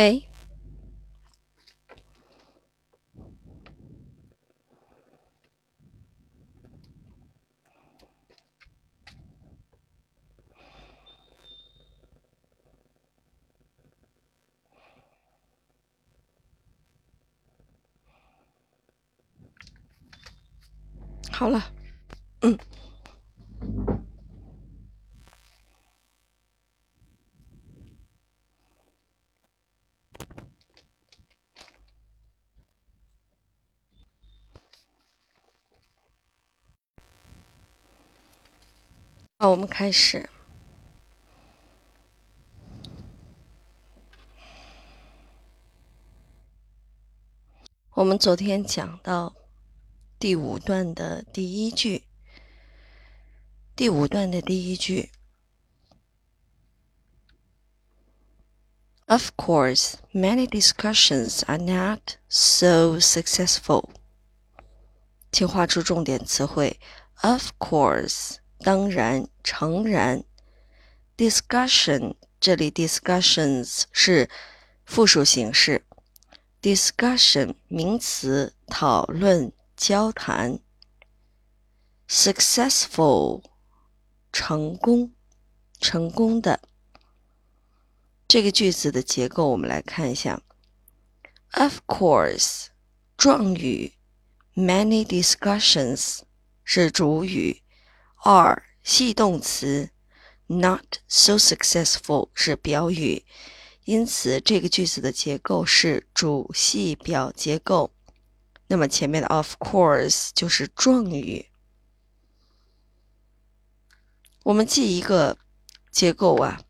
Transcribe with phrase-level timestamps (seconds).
[0.00, 0.30] 喂，
[21.30, 21.62] 好了，
[39.42, 40.28] 好，我们开始。
[47.92, 49.34] 我们昨天讲到
[50.18, 52.04] 第五段的第一句，
[53.74, 55.10] 第五段的第一句。
[59.06, 63.88] Of course, many discussions are not so successful.
[65.32, 66.78] 请画出重点词汇。
[67.22, 68.36] Of course.
[68.62, 70.24] 当然，诚然。
[71.16, 74.28] discussion 这里 discussions 是
[74.84, 75.84] 复数形式。
[76.62, 80.60] discussion 名词，讨论、交谈。
[82.08, 83.42] successful
[84.32, 85.12] 成功，
[85.80, 86.60] 成功的。
[88.28, 90.42] 这个句子的结构我们来看一下。
[91.52, 92.66] Of course
[93.16, 93.94] 状语
[94.54, 96.20] ，many discussions
[96.64, 97.62] 是主语。
[98.24, 99.90] Are 系动词
[100.46, 103.24] ，not so successful 是表语，
[103.84, 107.92] 因此这个句子的结构是主系表结构。
[108.66, 111.46] 那么前面的 of course 就是状语。
[114.44, 115.36] 我们记一个
[115.90, 116.62] 结构啊，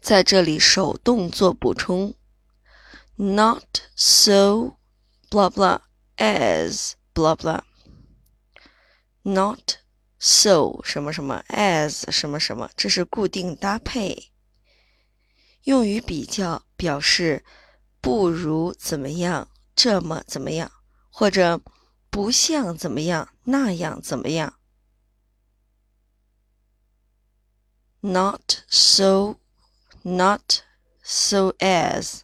[0.00, 2.14] 在这里手动做补充
[3.16, 4.76] ，not so
[5.28, 5.80] blah blah
[6.16, 7.62] as blah blah
[9.22, 9.79] not。
[10.20, 14.30] So 什么什么 as 什么什么，这是固定搭配，
[15.64, 17.42] 用于比较，表示
[18.02, 20.70] 不如怎么样，这么怎么样，
[21.10, 21.60] 或者
[22.10, 24.58] 不像怎么样，那样怎么样。
[28.02, 29.36] Not so,
[30.02, 30.60] not
[31.02, 32.20] so as，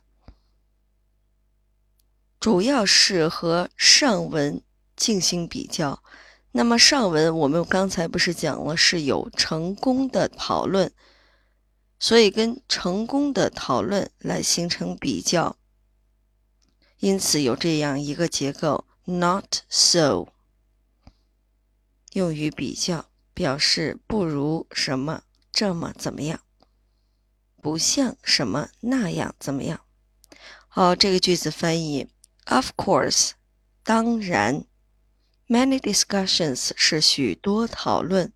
[2.38, 4.62] 主要是和上文
[4.94, 6.02] 进行比较。
[6.56, 10.90] 那么上文我们刚才不是讲了是有成功的讨论，
[12.00, 15.58] 所以跟成功的讨论来形成比较，
[17.00, 20.28] 因此有这样一个结构：not so，
[22.14, 26.40] 用于比较，表示不如什么这么怎么样，
[27.60, 29.82] 不像什么那样怎么样。
[30.68, 32.08] 好，这个句子翻译
[32.46, 33.32] ：Of course，
[33.84, 34.64] 当然。
[35.48, 38.32] Many discussions 是许多讨论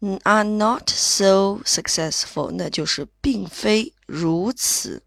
[0.00, 5.04] 嗯，are not so successful，那就是并非如此。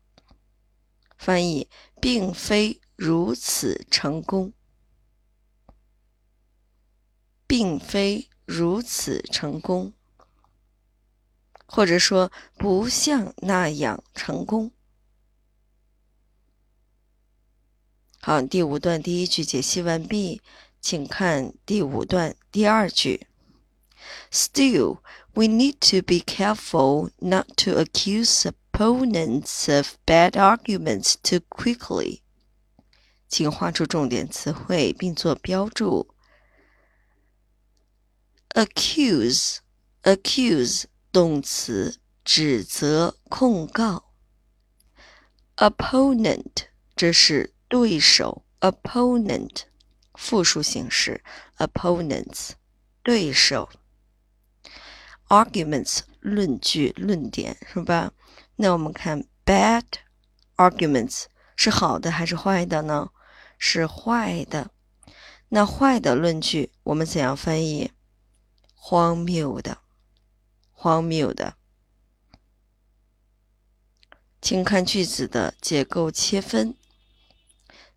[1.17, 1.69] 翻译，
[1.99, 4.53] 并非如此成功，
[7.45, 9.93] 并非如此成功，
[11.67, 14.71] 或者说不像那样成功。
[18.20, 20.40] 好，第五段第一句解析完毕，
[20.80, 23.26] 请看第五段第二句。
[24.30, 24.98] Still,
[25.34, 32.20] we need to be careful not to accuse opponents of bad arguments too quickly.
[33.28, 36.14] 请画出重点词汇并做标注。
[38.50, 39.58] Accuse,
[40.02, 44.12] accuse 动词，指责、控告。
[45.56, 49.61] Opponent 这是 对手，opponent，
[50.15, 51.23] 复数形式
[51.57, 52.49] ，opponents，
[53.03, 53.69] 对手
[55.27, 58.11] ，arguments，论据、论点，是吧？
[58.55, 59.83] 那我们看 bad
[60.57, 61.25] arguments
[61.55, 63.11] 是好的还是坏的呢？
[63.57, 64.71] 是坏的。
[65.49, 67.91] 那坏的论据我们怎样翻译？
[68.73, 69.79] 荒谬的，
[70.71, 71.55] 荒谬的。
[74.41, 76.75] 请看句子的结构切分。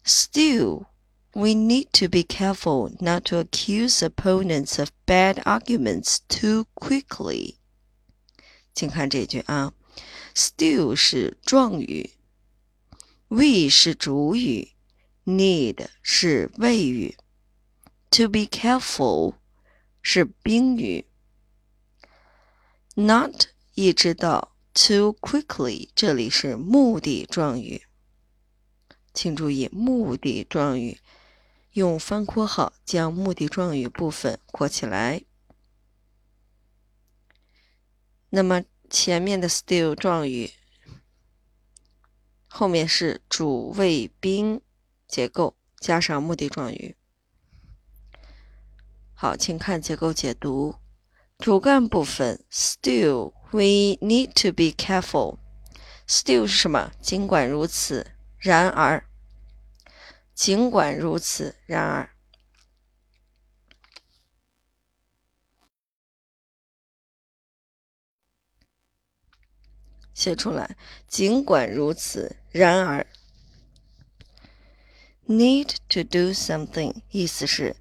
[0.03, 0.85] Still,
[1.33, 7.55] we need to be careful not to accuse opponents of bad arguments too quickly.
[8.73, 9.73] 请看这句啊，
[10.33, 12.11] still 是状语，
[13.27, 14.69] we 是主语，
[15.25, 17.17] need 是谓语，
[18.09, 19.35] to be careful
[20.01, 21.05] 是宾语，
[22.95, 27.83] not 一直到 too quickly，这里是目的状语，
[29.14, 30.98] 请注意目的状语，
[31.72, 35.22] 用方括号将目的状语部分括起来。
[38.30, 40.50] 那么前面的 still 状语，
[42.48, 44.60] 后面是主谓宾
[45.06, 46.96] 结构加上目的状语。
[49.14, 50.76] 好，请看结构解读。
[51.38, 55.38] 主干部分 still we need to be careful。
[56.06, 56.92] still 是什么？
[57.00, 58.11] 尽管如此，
[58.42, 59.08] 然而，
[60.34, 62.10] 尽管如此，然而。
[70.12, 70.76] 写出来。
[71.06, 73.06] 尽管如此，然而
[75.28, 77.76] ，need to do something 意思是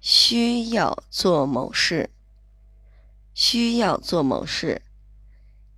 [0.00, 2.10] 需要做某事，
[3.34, 4.82] 需要做某事。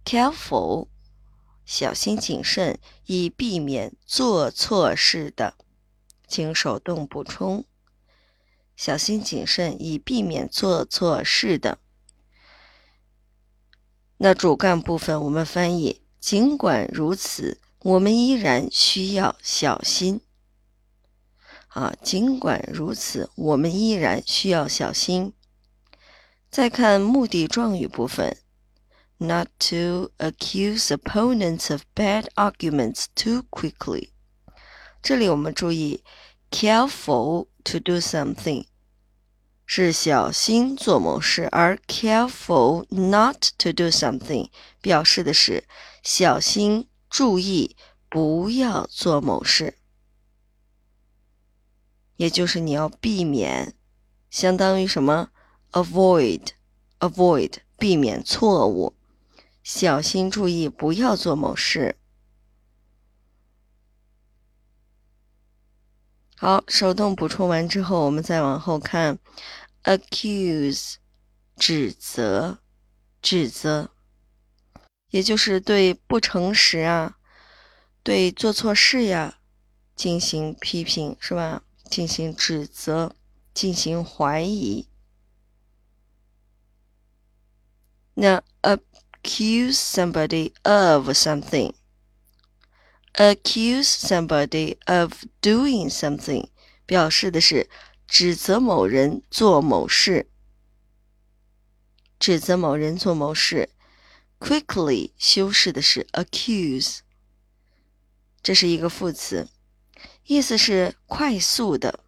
[0.04, 0.88] careful
[1.68, 5.52] 小心谨慎，以避免做错事的，
[6.26, 7.66] 请手动补充。
[8.74, 11.78] 小心谨慎，以避免做错事的。
[14.16, 20.22] 那主干部分我们翻译，尽管如此，我们依然需要小心。
[21.66, 25.34] 啊，尽管如此，我们依然需要小心。
[26.50, 28.38] 再看目的状语部分
[29.18, 34.10] ，not to accuse opponents of bad arguments too quickly。
[35.02, 36.02] 这里我们注意
[36.50, 38.64] ，careful to do something。
[39.70, 44.48] 是小心做某事，而 careful not to do something
[44.80, 45.64] 表示的是
[46.02, 47.76] 小心注意
[48.08, 49.76] 不要做某事，
[52.16, 53.74] 也就是你要避免，
[54.30, 55.28] 相当于什么
[55.72, 58.94] ？avoid，avoid 避免错误，
[59.70, 61.94] 小心注意不要做某事。
[66.34, 69.18] 好，手动补充完之后，我们再往后看
[69.84, 70.94] ，accuse，
[71.54, 72.60] 指责，
[73.20, 73.90] 指责，
[75.10, 77.18] 也就是对不诚实啊，
[78.02, 79.38] 对做错事呀
[79.94, 81.62] 进行批评，是吧？
[81.90, 83.14] 进行指责，
[83.52, 84.88] 进行怀疑。
[88.14, 88.76] 那呃
[89.22, 91.72] accuse somebody of something。
[93.14, 96.48] Accuse somebody of doing something，
[96.86, 97.68] 表示的是
[98.06, 100.30] 指责某人做某事。
[102.18, 103.70] 指责某人做某事。
[104.38, 106.98] Quickly 修饰的是 accuse，
[108.40, 109.48] 这是一个副词，
[110.26, 111.98] 意思是快速的。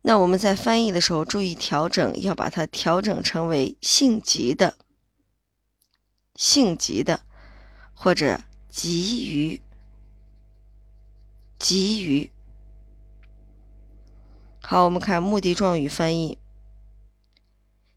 [0.00, 4.78] 那我们在翻译的时候注意调整，要把它调整成为性急的、
[6.40, 7.20] 性急的，
[7.92, 8.40] 或者。
[8.70, 9.60] 急于，
[11.58, 12.30] 急于。
[14.62, 16.38] 好，我们看目的状语翻译：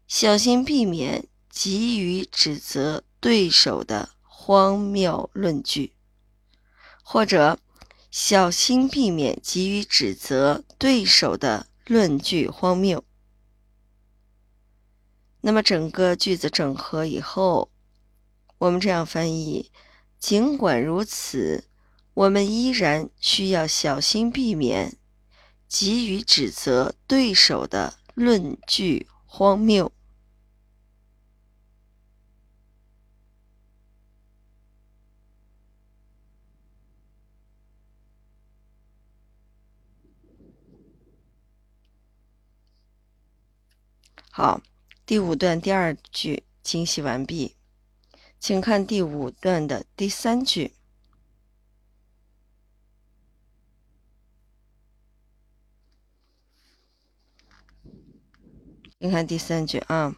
[0.08, 5.92] 小心避免急于指责对手的荒谬论据，
[7.04, 7.60] 或者
[8.10, 13.04] 小心避免急于指责对手的论据荒谬。
[15.40, 17.70] 那么整个句子整合以后，
[18.64, 19.70] 我们这样翻译。
[20.18, 21.64] 尽管如此，
[22.14, 24.96] 我们依然需要小心避免
[25.68, 29.92] 急于指责对手的论据荒谬。
[44.30, 44.62] 好，
[45.04, 47.56] 第五段第二句清晰完毕。
[48.46, 50.74] 请看第五段的第三句。
[58.98, 60.14] 你看第三句啊。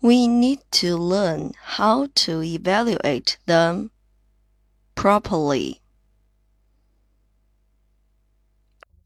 [0.00, 3.90] We need to learn how to evaluate them
[4.96, 5.83] properly.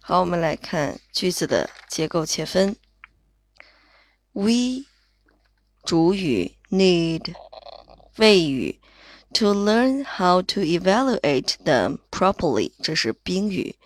[0.00, 2.76] 好，我们来看句子的结构切分。
[4.32, 4.86] We
[5.84, 7.34] 主语 need
[8.16, 8.80] 谓语
[9.34, 13.76] ，to learn how to evaluate them properly，这是宾语。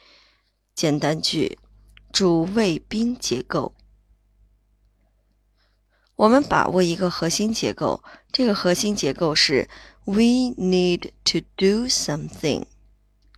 [0.75, 1.59] 简单句，
[2.13, 3.75] 主谓宾结构。
[6.17, 9.69] 我们把握一个核心结构，这个核心结构是
[10.05, 12.65] we need to do something，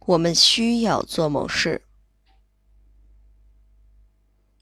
[0.01, 1.83] 我们需要做某事。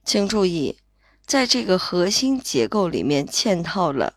[0.04, 0.78] 请注意，
[1.26, 4.14] 在这个核心结构里面嵌套了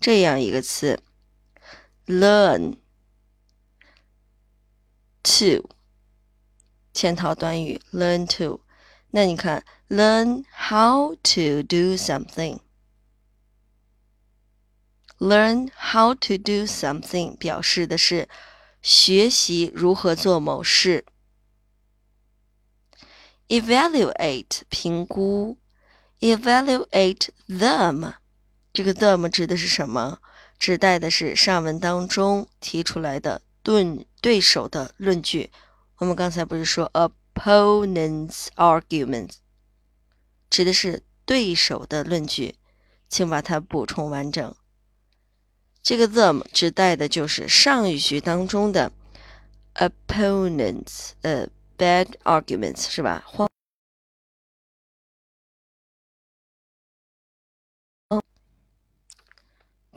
[0.00, 1.02] 这样一个词
[2.06, 2.76] ：learn
[5.22, 5.68] to，
[6.94, 8.60] 嵌套短语 learn to。
[9.10, 12.60] 那你看，learn how to do something。
[15.18, 18.28] Learn how to do something 表示的是
[18.82, 21.04] 学习如何做某事。
[23.48, 25.58] Evaluate 评估
[26.20, 28.14] ，evaluate them
[28.78, 30.20] 这个 them 指的是什么？
[30.56, 35.50] 指代的是上文当中提出来的对对手的论据。
[35.96, 39.32] 我们刚才不是说 opponents arguments
[40.48, 42.54] 指的是对手的论据，
[43.08, 44.54] 请把它补充完整。
[45.82, 48.92] 这个 them 指代的就是上一句当中的
[49.74, 53.24] opponents 呃 bad arguments 是吧？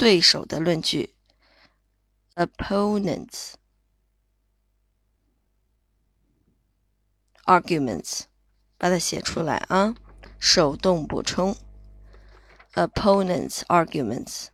[0.02, 1.14] 对手的论据
[2.34, 3.54] opponents
[7.46, 8.22] arguments
[8.80, 9.94] 把它写出来啊，
[10.40, 11.56] 手动补充
[12.74, 14.48] opponents arguments。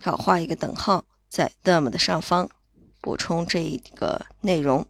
[0.00, 2.48] 好，画一个等号在 them 的上方，
[3.00, 4.86] 补充这一个内容。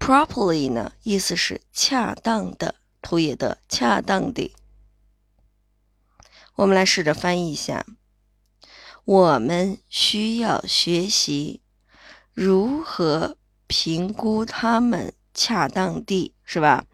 [0.00, 4.52] Properly 呢，意思是恰当的，图也的恰当的。
[6.56, 7.86] 我们来试着翻译一下：
[9.04, 11.62] 我们需要学习
[12.32, 13.36] 如何
[13.66, 16.86] 评估他们恰当地，是吧？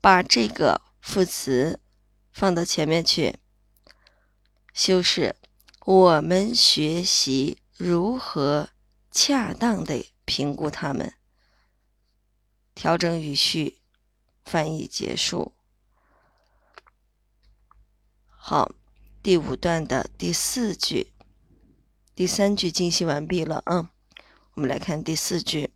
[0.00, 1.80] 把这个副词
[2.32, 3.38] 放到前面去，
[4.72, 5.36] 修饰。
[5.84, 8.68] 我们学习如何
[9.10, 11.14] 恰当的评估他们。
[12.74, 13.80] 调整语序，
[14.44, 15.52] 翻译结束。
[18.28, 18.70] 好，
[19.21, 21.11] 第五段的第四句，
[22.15, 23.89] 第三句精细完毕了啊。
[24.53, 25.71] 我们来看第四句。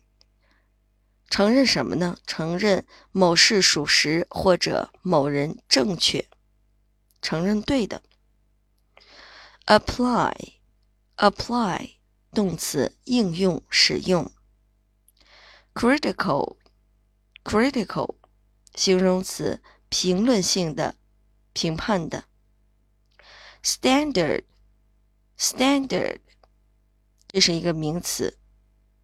[1.28, 2.16] 承认什么呢？
[2.26, 6.28] 承认某事属实或者某人正确，
[7.20, 8.02] 承认对的。
[9.66, 10.36] apply，apply，
[12.32, 14.30] 动词应用使用。
[15.74, 16.56] critical
[17.42, 18.14] critical
[18.74, 20.96] 形容词，评论性的，
[21.52, 22.24] 评判的。
[23.62, 24.44] standard
[25.36, 26.20] standard
[27.26, 28.38] 这是一个名词，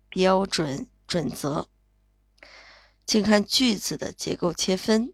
[0.09, 1.69] 标准、准则。
[3.12, 5.12] 请看句子的结构切分。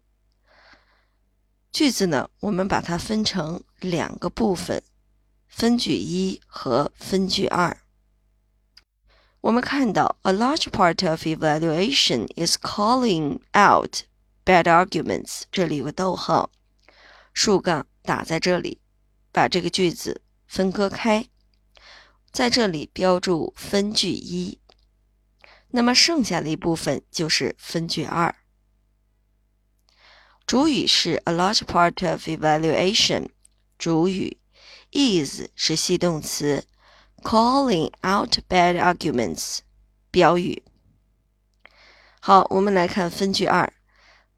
[1.69, 4.81] 句子呢，我们把它分成两个部分：
[5.49, 7.81] 分句一和分句二。
[9.41, 14.03] 我们看到，a large part of evaluation is calling out
[14.45, 15.41] bad arguments。
[15.51, 16.51] 这里有个逗号，
[17.33, 18.79] 竖杠打在这里，
[19.33, 21.27] 把这个句子分割开，
[22.31, 24.58] 在这里标注分句一。
[25.71, 28.35] 那么剩下的一部分就是分句二。
[30.45, 33.29] 主语是 a large part of evaluation，
[33.77, 34.37] 主语
[34.91, 36.65] is 是系动词。
[37.21, 39.59] Calling out bad arguments，
[40.09, 40.63] 标语。
[42.21, 43.73] 好，我们来看分句二。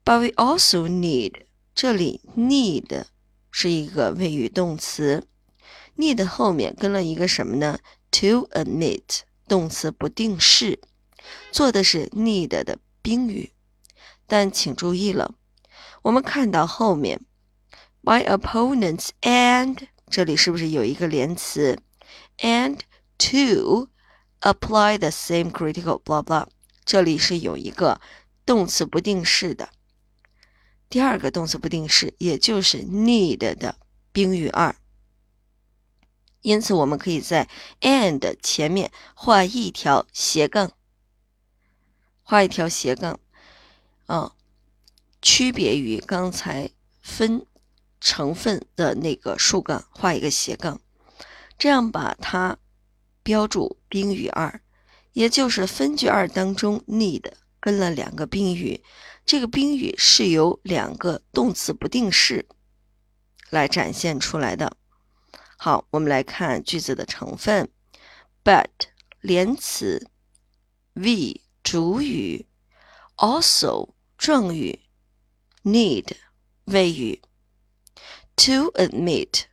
[0.04, 1.44] But we also need，
[1.76, 3.04] 这里 need
[3.52, 5.28] 是一个谓语动词
[5.96, 7.78] ，need 后面跟了一个什么呢
[8.10, 10.80] ？To admit，动词不定式，
[11.50, 13.52] 做的是 need 的宾语。
[14.26, 15.34] 但请注意了，
[16.02, 17.20] 我们看到后面
[18.02, 21.78] ，by opponents and 这里是不是有一个连词
[22.38, 22.80] ？and
[23.18, 23.88] to
[24.40, 26.46] apply the same critical blah blah，
[26.84, 28.00] 这里是有一个
[28.44, 29.68] 动词不定式的。
[30.88, 33.76] 第二个动词不定式，也就是 need 的
[34.12, 34.74] 宾语二。
[36.42, 37.48] 因此，我们可以在
[37.80, 40.72] and 前面画一条斜杠，
[42.32, 43.20] 画一条斜杠，
[44.06, 44.32] 啊，
[45.20, 46.70] 区别于刚才
[47.02, 47.44] 分
[48.00, 50.80] 成分的那个竖杠，画一个斜杠，
[51.58, 52.56] 这样把它
[53.22, 54.62] 标注宾语二，
[55.12, 58.82] 也就是分句二当中 need 跟了两个宾语，
[59.26, 62.48] 这个宾语是由两个动词不定式
[63.50, 64.78] 来展现出来的。
[65.58, 67.68] 好，我们来看句子的成分
[68.42, 68.70] ：but
[69.20, 70.08] 连词
[70.94, 72.46] ，we 主语
[73.16, 74.80] ，also 状语
[75.62, 76.16] ，need
[76.64, 77.22] 谓语
[78.36, 79.44] ，to admit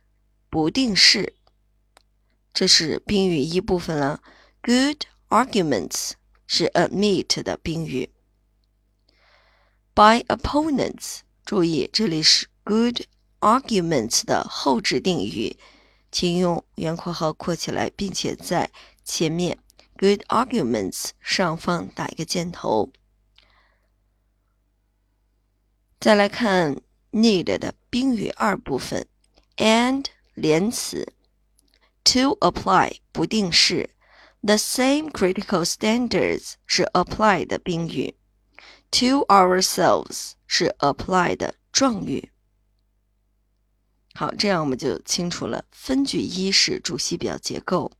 [0.48, 1.34] 不定式。
[2.52, 4.20] 这是宾语一部分了。
[4.62, 6.12] Good arguments
[6.46, 8.10] 是 admit 的宾语。
[9.94, 13.02] By opponents，注意这里是 good
[13.38, 15.56] arguments 的后置定语。
[16.12, 18.72] 请用圆括号括起来，并且在
[19.04, 19.56] 前面
[20.00, 22.90] good arguments 上方打一个箭头。
[26.00, 26.80] 再来看
[27.12, 29.06] need 的宾语二部分
[29.58, 31.12] ，and 连词
[32.02, 33.90] ，to apply 不定式
[34.40, 38.16] ，the same critical standards 是 apply 的宾语
[38.90, 42.32] ，to ourselves 是 apply 的状语。
[44.14, 45.66] 好，这样我们就清楚了。
[45.70, 47.92] 分句一是主系表结构，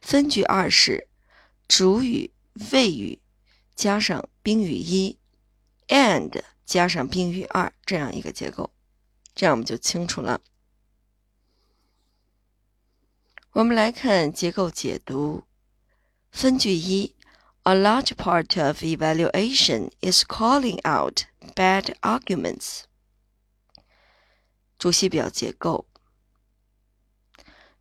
[0.00, 1.08] 分句二是
[1.68, 2.32] 主语
[2.72, 3.20] 谓语
[3.74, 5.18] 加上宾语一
[5.88, 8.72] ，and 加上宾语二这样一个结构，
[9.34, 10.40] 这样我们就清楚了。
[13.52, 15.44] 我们来看结构解读。
[16.30, 17.14] 分句一
[17.62, 21.22] ，A large part of evaluation is calling out
[21.54, 22.82] bad arguments。
[24.78, 25.86] 主系表结构。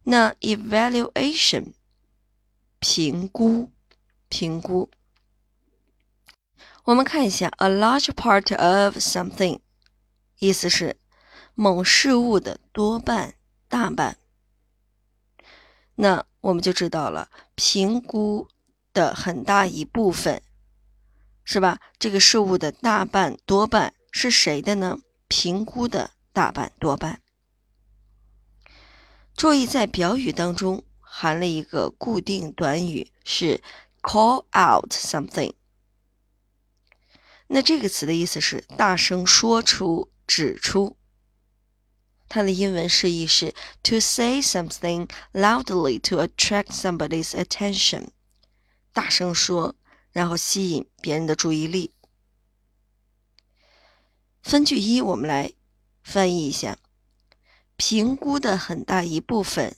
[0.04, 1.74] 那 evaluation
[2.88, 3.72] 评估，
[4.30, 4.92] 评估。
[6.84, 9.60] 我们看一下 a large part of something，
[10.38, 10.96] 意思是
[11.56, 13.34] 某事物的多半、
[13.68, 14.20] 大半。
[15.96, 18.48] 那我们就知道了，评估
[18.94, 20.44] 的很大一部分，
[21.44, 21.80] 是吧？
[21.98, 25.00] 这个事物的大半、多半是谁的呢？
[25.28, 26.12] 评估的。
[26.32, 27.22] 大半多半。
[29.36, 30.84] 注意，在表语当中
[31.18, 33.64] 含了一个固定短语，是
[34.02, 35.54] call out something。
[37.48, 40.98] 那这个词的意思是大声说出、指出。
[42.28, 48.10] 它的英文释义是 to say something loudly to attract somebody's attention。
[48.92, 49.74] 大声说，
[50.12, 51.94] 然后吸引别人的注意力。
[54.44, 55.54] 分句一，我们来。
[56.04, 56.78] 翻译一下，
[57.78, 59.78] 评估的很大一部分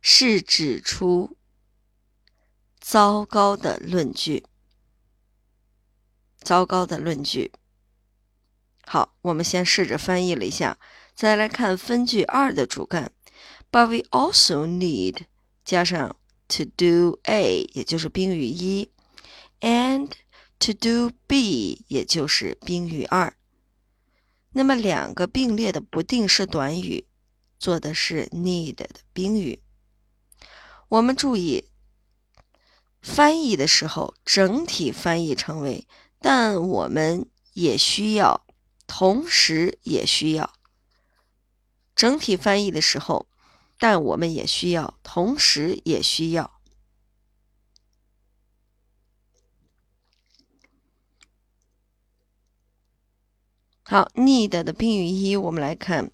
[0.00, 1.36] 是指出
[2.80, 4.44] 糟糕的论据。
[6.38, 7.52] 糟糕的论据。
[8.82, 10.78] 好，我们先试着翻译了一下，
[11.14, 13.12] 再来看分句二的主干。
[13.70, 15.26] But we also need
[15.64, 16.16] 加上
[16.48, 18.90] to do A，也就是宾语一
[19.60, 20.10] ，and
[20.58, 23.36] to do B，也就是宾语二。
[24.52, 27.06] 那么两个并列的不定式短语
[27.60, 29.62] 做的是 need 的宾语。
[30.90, 31.68] 我们注意
[33.00, 35.86] 翻译的时候，整体翻译成为
[36.18, 38.44] “但我们也需要”，
[38.88, 40.52] 同时也需要。
[41.94, 43.28] 整体翻译的时候
[43.78, 46.60] ，“但我们也需要”，同时也需要。
[53.84, 56.10] 好，need 的宾语一，我们来看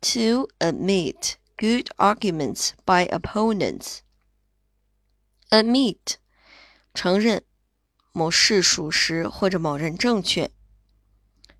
[0.00, 4.00] ，to admit good arguments by opponents。
[5.50, 6.16] Admit
[6.94, 7.44] 承认
[8.12, 10.50] 某事属实或者某人正确。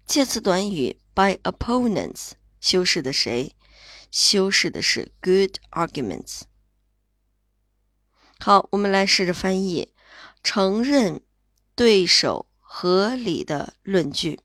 [0.06, 3.54] 介词短语 by opponents 修饰的谁？
[4.10, 6.42] 修饰的是 good arguments。
[8.38, 9.92] 好，我们来试着翻译，
[10.42, 11.22] 承认
[11.74, 14.40] 对手合理的论据。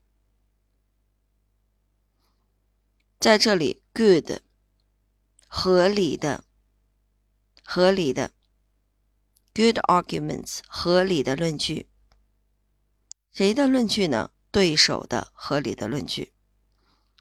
[3.20, 4.40] 在这里，good，
[5.46, 6.44] 合理的，
[7.62, 8.32] 合理的
[9.53, 11.89] ，good arguments，合理的论据。
[13.31, 14.31] 谁的论据呢？
[14.49, 16.33] 对手的合理的论据。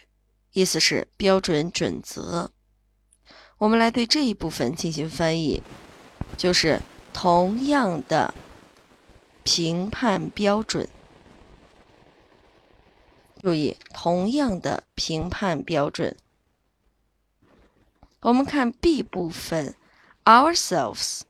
[0.51, 2.53] 意思是标准准则。
[3.57, 5.61] 我们来对这一部分进行翻译，
[6.37, 6.81] 就是
[7.11, 8.33] 同样的
[9.43, 10.87] 评判标准。
[13.41, 16.15] 注意，同样的评判标准。
[18.21, 19.75] 我们看 B 部分
[20.23, 21.23] ，ourselves，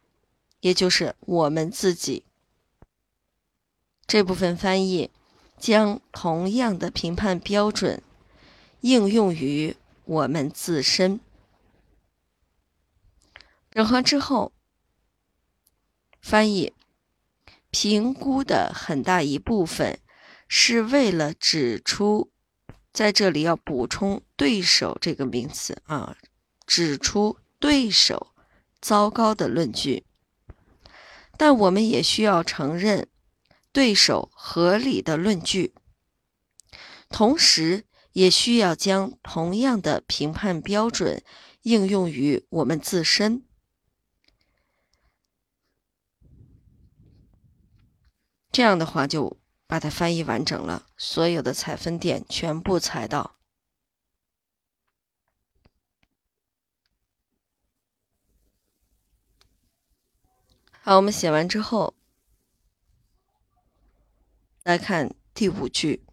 [0.59, 2.25] 也就是我们自己。
[4.07, 5.09] 这部分翻译
[5.57, 8.01] 将同样的评判标准。
[8.81, 11.19] 应用于我们自身。
[13.71, 14.51] 整合之后，
[16.21, 16.71] 翻译
[17.71, 19.97] 评估的很大一部分
[20.47, 22.29] 是为了指出，
[22.93, 26.15] 在这里要补充“对手”这个名词啊，
[26.67, 28.27] 指出对手
[28.79, 30.05] 糟糕的论据。
[31.35, 33.07] 但我们也需要承认
[33.75, 35.75] 对手合理的论据，
[37.09, 37.85] 同时。
[38.15, 41.21] 也需要将同样的评判标准
[41.63, 43.43] 应用于我们自身。
[48.53, 53.35] 这样的话，就把它翻译完整了，所有的采分点全部采到。
[60.69, 61.93] 好，我们写完之后，
[64.64, 66.04] 来看第五句。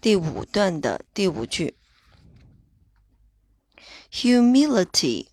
[0.00, 1.76] 第五段的第五句，
[4.10, 5.28] humility。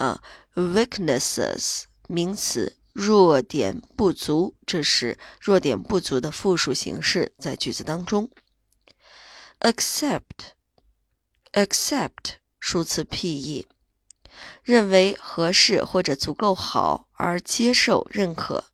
[0.00, 0.22] 啊。
[0.54, 8.28] weaknesses 名词，弱点不足，这是弱点不足的复数形式，在句子当中。
[9.60, 13.68] accept，accept 数词 pe，
[14.64, 18.64] 认为合适或者足够好而接受认可。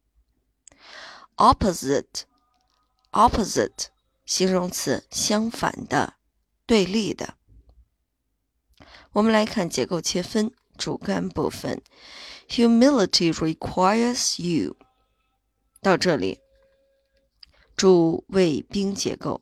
[1.36, 3.88] opposite，opposite
[4.24, 6.14] 形容词，相反的，
[6.64, 7.34] 对立的。
[9.12, 10.54] 我们来看结构切分。
[10.77, 11.81] 主干部分，
[12.47, 14.75] humility requires you。
[15.81, 16.39] 到这里，
[17.75, 19.41] 主谓宾结构，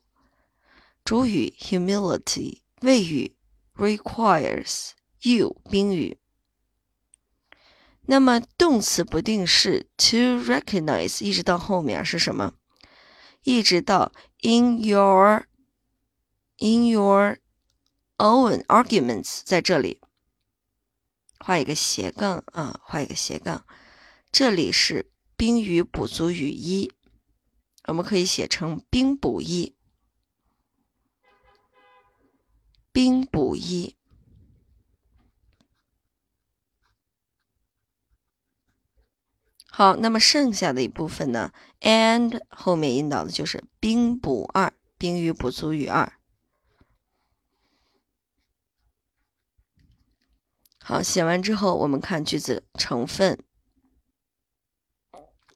[1.04, 3.36] 主语 humility，谓语
[3.76, 4.92] requires
[5.22, 6.18] you，宾语。
[8.04, 12.54] 那么动词不定式 to recognize 一直到后面是什么？
[13.44, 15.46] 一直到 in your
[16.58, 17.38] in your
[18.18, 20.02] own arguments 在这里。
[21.47, 23.67] 画一个斜杠啊，画一个斜杠。
[24.33, 26.91] 这里是宾语补足语一，
[27.87, 29.77] 我们可以写成宾补一，
[32.93, 33.95] 宾补一。
[39.67, 41.53] 好，那么剩下的一部分呢
[41.83, 46.11] ？and 后面引导的就是宾补二，宾语补足语二。
[50.87, 53.39] 好，写完之后，我们看句子成分。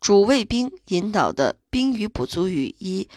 [0.00, 3.10] 主谓宾引导的宾语补足语一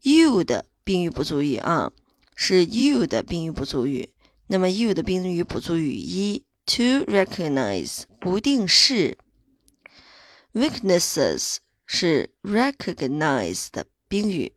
[0.00, 1.92] ，you 的宾语补足语啊，
[2.34, 4.14] 是 you 的宾语补足语。
[4.46, 9.18] 那么 you 的宾语补足语一，to recognize 不定式
[10.54, 14.54] ，weaknesses 是 recognize 的宾语。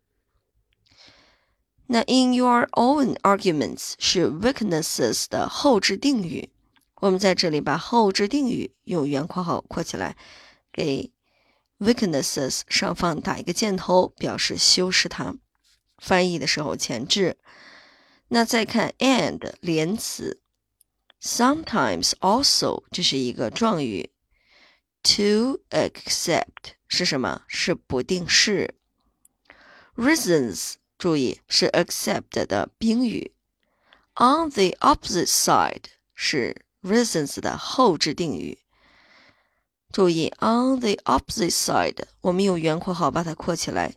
[1.88, 6.52] 那 in your own arguments 是 weaknesses 的后置定语。
[7.04, 10.16] 我们在这里把后置定语用圆括号括起来，
[10.72, 11.12] 给
[11.78, 15.36] weaknesses 上方打一个箭头，表示修饰它。
[15.98, 17.38] 翻译的时候前置。
[18.30, 20.40] 那再看 and 连词
[21.22, 24.10] ，sometimes also 这是一个状语
[25.04, 27.42] ，to accept 是什么？
[27.50, 28.76] 是不定式。
[29.98, 33.34] reasons 注意是 accept 的宾语。
[34.16, 35.84] on the opposite side
[36.16, 38.60] 是 reasons 的后置定语。
[39.92, 43.96] 注意，on the opposite side，我们用圆括号把它括起来，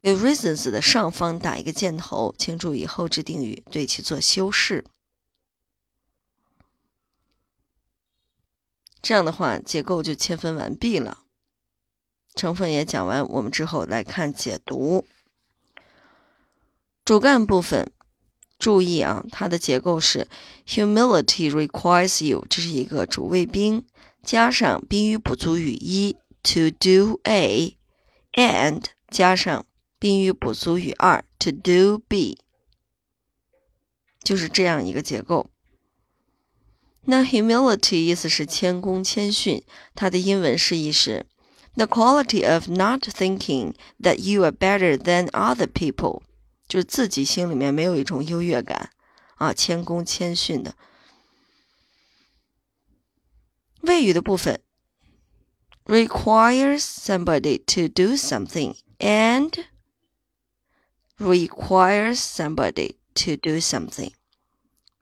[0.00, 4.84] 给 reasons 的上方打一个箭头，请注意后置定语对其做修饰。
[9.02, 11.24] 这样的话，结构就切分完毕了，
[12.34, 13.28] 成分也讲完。
[13.28, 15.06] 我们之后来看解读。
[17.04, 17.92] 主干部分。
[18.58, 20.26] 注意啊，它的结构是
[20.66, 23.84] humility requires you，这是一个主谓宾，
[24.22, 29.66] 加上宾语补足语一 to do a，and 加上
[29.98, 32.38] 宾语补足语二 to do b，
[34.22, 35.50] 就是这样一个结构。
[37.08, 39.62] 那 humility 意思是谦恭谦逊，
[39.94, 41.26] 它的英文释义是
[41.74, 46.22] the quality of not thinking that you are better than other people。
[46.68, 48.90] 就是自己心里面没有一种优越感
[49.36, 50.74] 啊，谦恭谦逊的。
[53.82, 54.60] 谓语的部分
[55.84, 59.66] ，requires somebody to do something and
[61.18, 64.12] requires somebody to do something。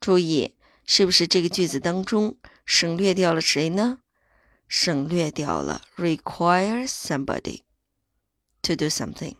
[0.00, 4.00] 注意，是不是这个句子当中省略掉了谁呢？
[4.68, 7.62] 省略掉了 requires somebody
[8.60, 9.36] to do something。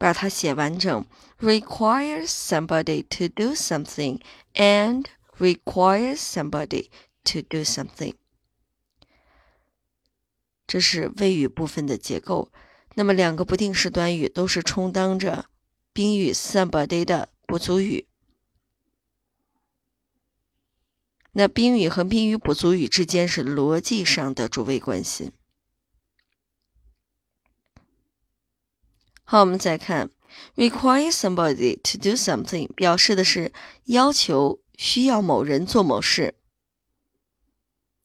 [0.00, 1.04] 把它写完整
[1.40, 4.18] ，requires somebody to do something
[4.54, 5.04] and
[5.38, 6.88] requires somebody
[7.22, 8.14] to do something。
[10.66, 12.50] 这是谓语部分的结构。
[12.94, 15.50] 那么两个不定式短语都是充当着
[15.92, 18.06] 宾语 somebody 的补足语。
[21.32, 25.32] 那宾语和宾语补足语之间是逻辑上的主谓关系。
[29.30, 30.10] 好，我们再看
[30.56, 33.52] ，require somebody to do something，表示的是
[33.84, 36.34] 要求、需要某人做某事。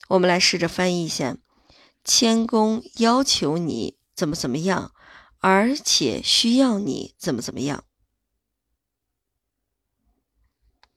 [0.09, 1.35] 我们来试着翻译一下：
[2.03, 4.93] 谦恭要求你怎么怎么样，
[5.39, 7.83] 而且需要你怎么怎么样。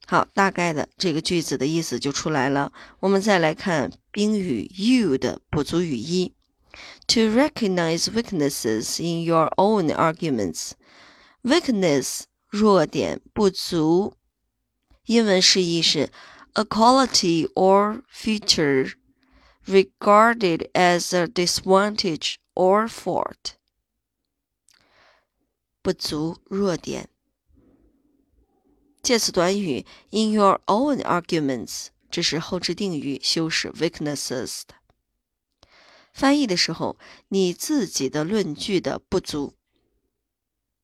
[0.06, 2.74] 好，大概的这个句子的意思就出来了。
[3.00, 6.34] 我们再来看宾语 you 的补足语一。
[7.07, 10.73] to recognize weaknesses in your own arguments.
[11.43, 14.13] Weakness 弱点不足，
[15.05, 16.09] 英文释义是
[16.53, 18.93] a quality or feature
[19.65, 23.55] regarded as a disadvantage or fault。
[25.81, 27.09] 不足弱点。
[29.01, 34.75] 介词短语 in your own arguments，这是后置定语修饰 weaknesses 的。
[36.18, 39.54] 翻译的时候，你自己的论据的不足，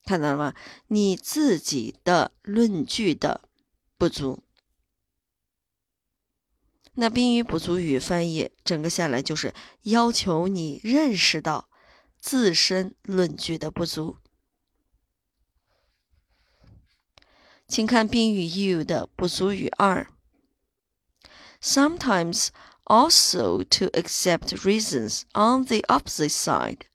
[0.04, 0.54] 看到了吗？
[0.86, 3.40] 你自己的论据的
[3.98, 4.44] 不足。
[6.92, 11.68] 那宾语补足语翻译，整个下来就是要求你认识到
[12.20, 14.18] 自身论据的不足。
[17.66, 20.06] 请看宾语 you 的补足语二
[21.60, 22.50] ，sometimes。
[22.86, 26.86] Also to accept reasons on the opposite side.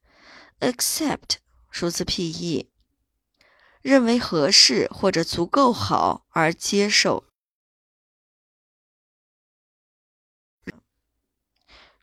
[0.59, 1.37] Accept
[1.71, 2.69] 数词 P-E，
[3.81, 7.25] 认为合适或者足够好而接受。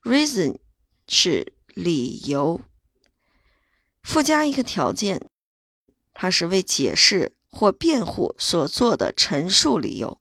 [0.03, 0.59] Reason
[1.09, 2.61] 是理由，
[4.03, 5.29] 附加一个条件，
[6.15, 10.21] 它是为解释或辩护所做的陈述理由。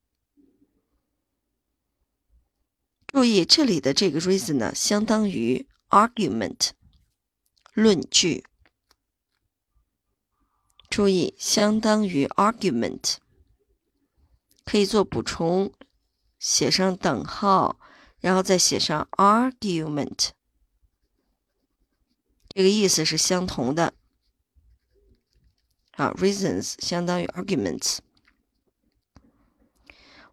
[3.16, 6.72] 注意这里的这个 reason 呢，相当于 argument
[7.72, 8.44] 论据。
[10.90, 13.16] 注意，相当于 argument，
[14.66, 15.72] 可以做补充，
[16.40, 17.80] 写上等号，
[18.20, 20.32] 然后再写上 argument，
[22.50, 23.94] 这个意思是相同的。
[25.94, 28.00] 好，reasons 相当于 arguments。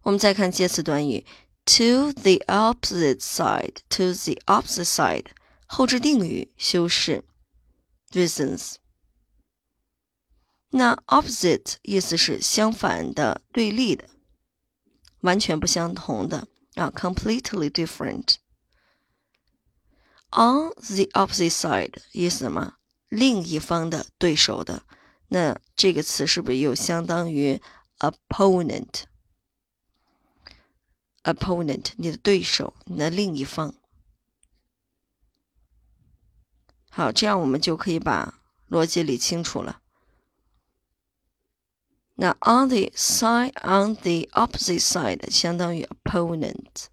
[0.01, 1.25] 我们再看介词短语
[1.64, 5.26] ，to the opposite side，to the opposite side，
[5.66, 7.24] 后置定语修饰
[8.10, 8.76] reasons。
[10.70, 14.04] 那 opposite 意思是相反的、对立的、
[15.20, 22.74] 完全不相同的啊，completely different。On the opposite side 意思什么？
[23.08, 24.82] 另一方的对手的。
[25.28, 27.60] 那这个词是不是又相当于
[31.23, 33.73] opponent 你的对手你的另一方。
[36.89, 39.81] 好这样我们就可以把逻辑理清楚了。
[42.15, 46.85] 那 on the side on the opposite side 相当于 opponent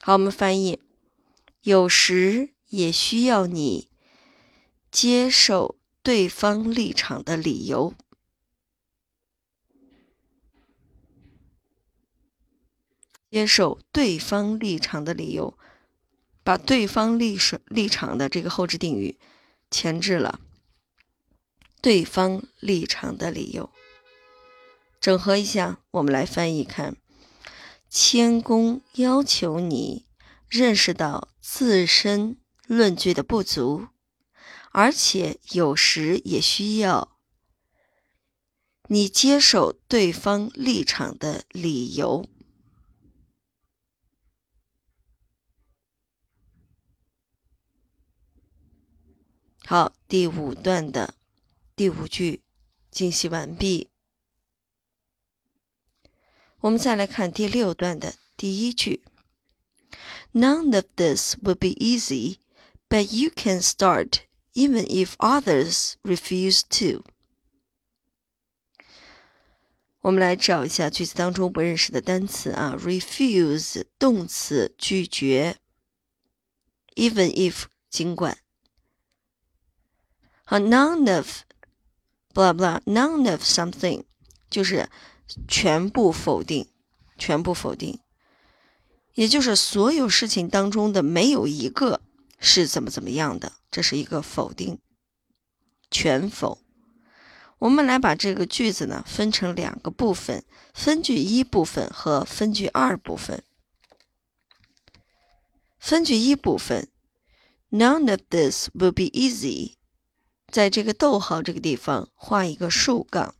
[0.00, 0.80] 好我们翻译
[1.62, 3.90] 有时也需要你
[4.92, 7.92] 接受对方立场的理由。
[13.36, 15.58] 接受对方立场的理由，
[16.42, 19.18] 把对方立立场的这个后置定语。
[19.70, 20.40] 前置了
[21.82, 23.68] 对方立场的理由，
[24.98, 26.96] 整合一下，我们来翻译看：
[27.90, 30.06] 谦恭要求你
[30.48, 33.88] 认识到自身论据的不足，
[34.70, 37.18] 而且有时也需要
[38.88, 42.26] 你接受对方立场的理由。
[49.68, 51.14] 好，第五段的
[51.74, 52.40] 第五句
[52.92, 53.90] 进行完毕。
[56.60, 59.02] 我们再来看第六段的第一句
[60.32, 62.36] ：None of this will be easy,
[62.88, 64.20] but you can start
[64.54, 67.02] even if others refuse to。
[70.02, 75.56] 我们来找一下句子当中不认识的单词啊，refuse 动词拒绝
[76.94, 78.38] ，even if 尽管。
[80.48, 84.04] 好，none of，blah blah，none of something，
[84.48, 84.88] 就是
[85.48, 86.68] 全部否定，
[87.18, 87.98] 全部否定，
[89.14, 92.00] 也就是所有事情当中的没有一个
[92.38, 94.78] 是怎么怎么样的，这是一个否定，
[95.90, 96.58] 全否。
[97.58, 103.42] 我们来把这个句子呢分成两个部分，分句一部分和分句二部分。
[105.78, 106.88] 分句一部分
[107.70, 109.75] ，none of this will be easy。
[110.50, 113.34] 在这个逗号这个地方画一个竖杠。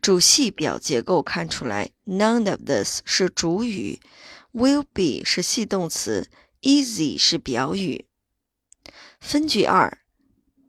[0.00, 4.00] 主系表结构看出来，none of this 是主语
[4.52, 6.30] ，will be 是系动词
[6.62, 8.06] ，easy 是表语。
[9.18, 9.98] 分句二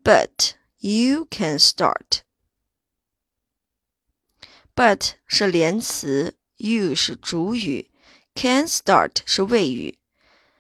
[0.04, 2.22] ，but you can start。
[4.76, 7.92] but 是连词，you 是主语
[8.34, 10.00] ，can start 是谓语，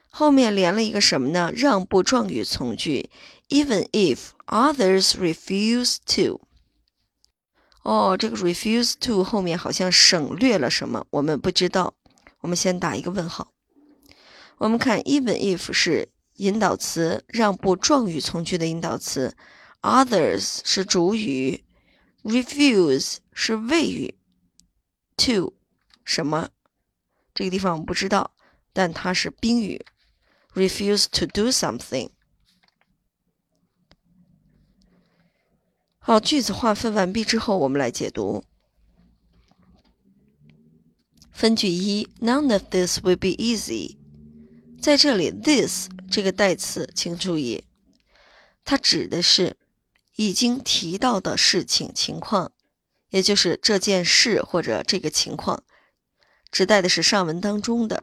[0.10, 1.52] 后面连了一个什么呢？
[1.56, 3.10] 让步状语从句。
[3.50, 6.42] Even if others refuse to。
[7.84, 11.94] 哦，这个 refuse to 后面好像省略了什么，我们不知道。
[12.42, 13.54] 我们先打一个问号。
[14.58, 19.36] 我们看 even if 是引导词，让步状语从句的引导词
[19.82, 21.64] ；others 是主语
[22.24, 24.16] ；refuse 是谓语
[25.16, 25.54] ；to
[26.04, 26.50] 什么？
[27.34, 28.36] 这个地方我们不知道，
[28.74, 29.86] 但它是宾语。
[30.54, 32.10] refuse to do something。
[36.08, 38.46] 好，句子划分完毕之后，我们来解读。
[41.34, 43.98] 分句一，None of this will be easy。
[44.80, 47.66] 在这里，this 这个代词，请注意，
[48.64, 49.58] 它指的是
[50.16, 52.54] 已经提到的事情情况，
[53.10, 55.66] 也就是这件事或者这个情况，
[56.50, 58.02] 指代的是上文当中的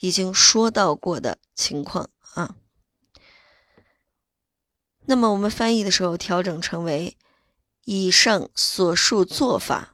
[0.00, 2.56] 已经说到过的情况啊。
[5.06, 7.16] 那么我们翻译的时候调整成为
[7.84, 9.90] 以上所述做法。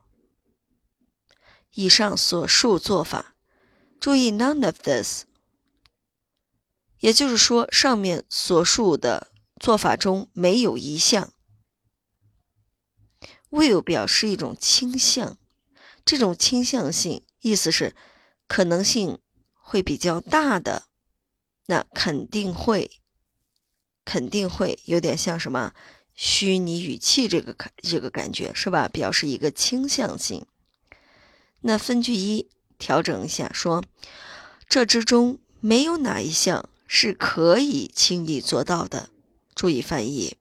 [1.74, 3.36] 以上所述做法，
[4.00, 5.22] 注意 none of this，
[6.98, 9.28] 也就是说上面所述的
[9.60, 11.32] 做法中没有一项。
[13.50, 15.38] will 表示一种倾向，
[16.04, 17.94] 这种倾向性意思是
[18.48, 19.20] 可能性
[19.52, 20.88] 会比较大的
[21.66, 22.99] 那肯定会，
[24.10, 25.72] 肯定会有点像什么
[26.16, 28.88] 虚拟语气这个感这个感觉是吧？
[28.88, 30.44] 表示一个倾向性。
[31.60, 33.84] 那分句一调整一下，说
[34.68, 39.10] 这之中没有哪一项是可以轻易做到的。
[39.54, 40.36] 注意翻译。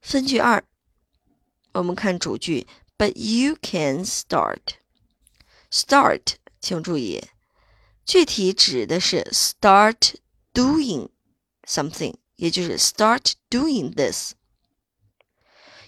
[0.00, 0.62] 分句二，
[1.72, 4.76] 我们看主句，But you can start。
[5.72, 7.24] Start，请注意。
[8.04, 10.14] 具体指的是 start
[10.54, 11.08] doing
[11.66, 14.32] something，也就是 start doing this，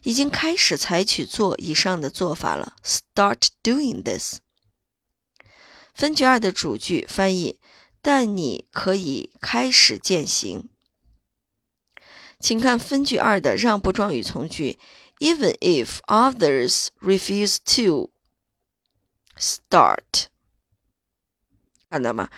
[0.02, 2.76] 已经开始采取做以上的做法了。
[2.82, 4.38] start doing this。
[5.94, 7.58] 分句二的主句翻译，
[8.00, 10.68] 但你可以开始践行。
[12.38, 14.78] 请看分句二的让步状语从句
[15.18, 18.12] ，Even if others refuse to
[19.36, 20.26] start。
[21.90, 22.30] 看到吗？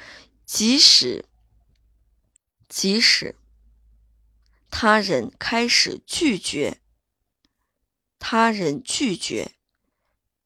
[0.47, 1.27] 即使
[2.71, 3.35] 即使
[4.71, 6.81] 他人开始拒绝，
[8.21, 9.57] 他人拒绝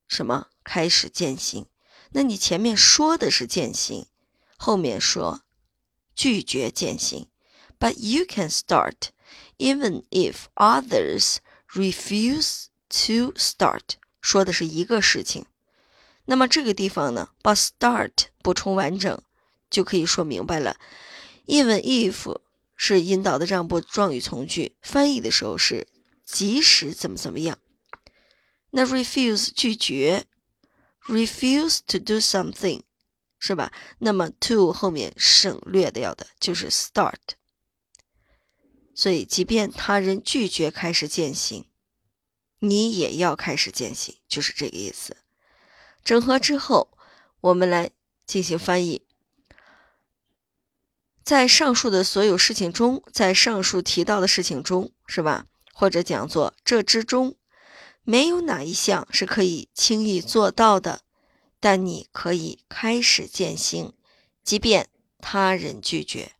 [0.09, 1.67] 什么开始践行？
[2.13, 4.07] 那你前面说的是践行，
[4.57, 5.43] 后面说
[6.17, 7.29] 拒绝践行。
[7.79, 9.11] But you can start
[9.59, 11.37] even if others
[11.69, 15.45] refuse to start，说的是一个事情。
[16.25, 19.23] 那么这个地方呢，把 start 补充完整，
[19.69, 20.79] 就可以说明白了。
[21.47, 22.41] Even if
[22.77, 25.87] 是引导的让步状语从句，翻译的时候是
[26.25, 27.59] 即使怎么怎么样。
[28.71, 30.25] 那 refuse 拒绝
[31.07, 32.83] ，refuse to do something
[33.39, 33.73] 是吧？
[33.99, 37.37] 那么 to 后面省略掉的就是 start。
[38.95, 41.67] 所以，即便他人拒绝开始践行，
[42.61, 45.17] 你也要开始践行，就是这个意思。
[46.05, 46.97] 整合之后，
[47.41, 47.91] 我们来
[48.27, 49.03] 进行翻译。
[51.25, 55.47] 在上述的所有事情中，在上述提到的事情中，是吧？
[55.73, 57.37] 或者讲做这之中，
[58.03, 61.01] 没有哪一项是可以轻易做到的，
[61.59, 63.95] 但你可以开始践行，
[64.43, 66.33] 即便他人拒绝。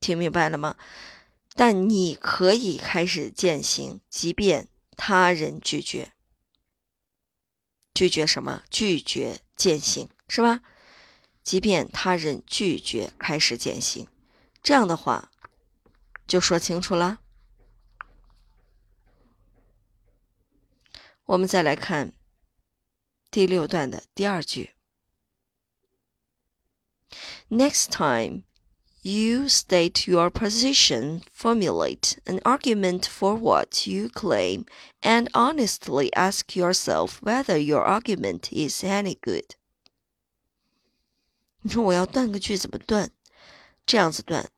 [0.00, 0.76] 听明白了吗？
[1.54, 6.12] 但你可以开始践行，即便他人拒绝。
[7.94, 8.64] 拒绝什么？
[8.68, 10.60] 拒绝践行，是吧？
[11.43, 14.07] 即便他人拒绝开始践行，
[14.61, 15.31] 这样的话
[16.27, 17.19] 就说清楚了。
[21.25, 22.13] 我们再来看
[23.29, 24.71] 第六段的第二句：
[27.49, 28.43] Next time.
[29.01, 34.65] You state your position, formulate an argument for what you claim,
[35.01, 39.55] and honestly ask yourself whether your argument is any good.
[41.63, 43.11] 你说我要断个句怎么断？
[43.85, 44.49] 这样子断。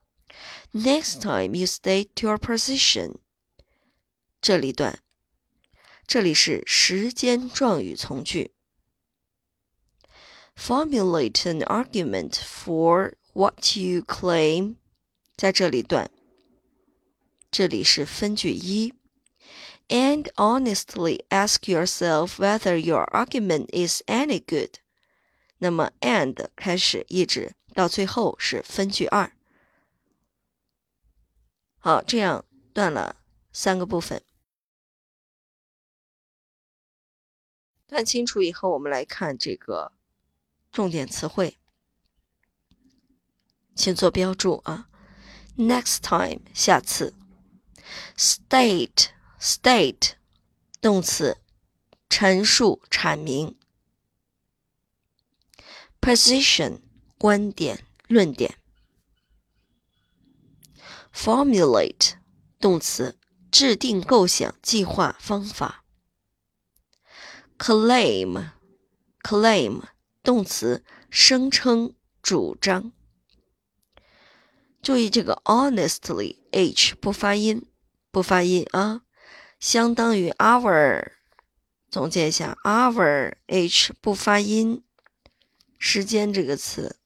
[0.73, 3.15] Next time you state your position，
[4.41, 4.99] 这里断。
[6.07, 8.53] 这里是时间状语从句。
[10.55, 14.75] Formulate an argument for what you claim，
[15.35, 16.11] 在这里断。
[17.49, 18.93] 这里是分句一，
[19.87, 24.79] and honestly ask yourself whether your argument is any good。
[25.58, 29.32] 那么 and 开始一直到最后是分句二。
[31.78, 33.16] 好，这样断了
[33.52, 34.22] 三个部分。
[37.86, 39.92] 断清楚以后，我们来看这个
[40.72, 41.56] 重点词汇。
[43.74, 44.88] 请做标注啊。
[45.56, 47.14] Next time，下次。
[48.16, 50.14] State，state，
[50.80, 51.38] 动词，
[52.10, 53.56] 陈述、阐明。
[56.00, 56.80] Position，
[57.18, 58.58] 观点、论点。
[61.12, 62.14] Formulate，
[62.60, 63.18] 动词，
[63.50, 65.84] 制定、构想、计划、方法。
[67.58, 68.52] Claim，claim，
[70.22, 72.92] 动词，声称、主张。
[74.82, 77.66] 注意这个 honestly h 不发音，
[78.10, 79.02] 不发音啊，
[79.58, 81.12] 相当于 our。
[81.88, 84.84] 总结一下，our h 不发音，
[85.78, 86.96] 时间这个词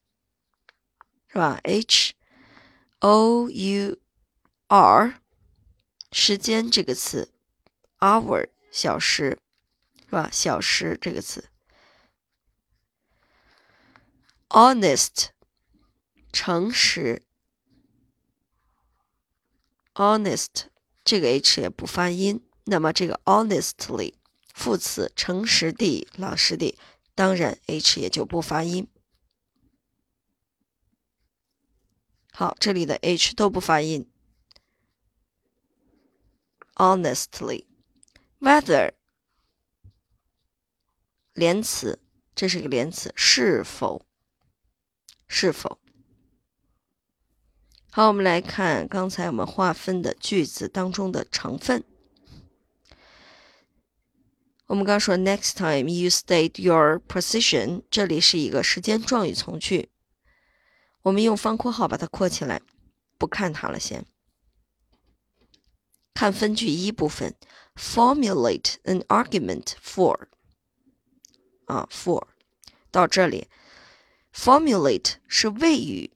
[1.27, 2.13] 是吧？h
[2.99, 3.99] o u
[4.67, 5.21] r
[6.11, 7.31] 时间这个词
[7.99, 9.39] ，hour 小时
[10.05, 10.29] 是吧？
[10.31, 11.49] 小时这个词
[14.49, 15.27] ，honest
[16.31, 17.23] 诚实。
[19.93, 20.67] honest
[21.03, 24.13] 这个 h 也不发音，那么这个 honestly
[24.53, 26.77] 副词诚实地、老实地，
[27.13, 28.87] 当然 h 也就不发音。
[32.31, 34.09] 好，这里的 h 都不发音。
[36.75, 37.65] Honestly,
[38.39, 38.93] whether
[41.33, 41.99] 连词，
[42.33, 44.05] 这是一个连词，是否？
[45.27, 45.79] 是否？
[47.91, 51.83] 好，我们来看刚才我们划分的句子当中的成分。
[54.71, 59.89] 我们刚说，next time you state your position，这里是一个时间状语从句。
[61.01, 62.61] 我们用方括号把它括起来，
[63.17, 64.05] 不看它了，先
[66.13, 67.35] 看分句一部分
[67.75, 70.17] ，formulate an argument for，
[71.65, 72.25] 啊，for
[72.91, 73.49] 到这里
[74.33, 76.11] ，formulate 是谓语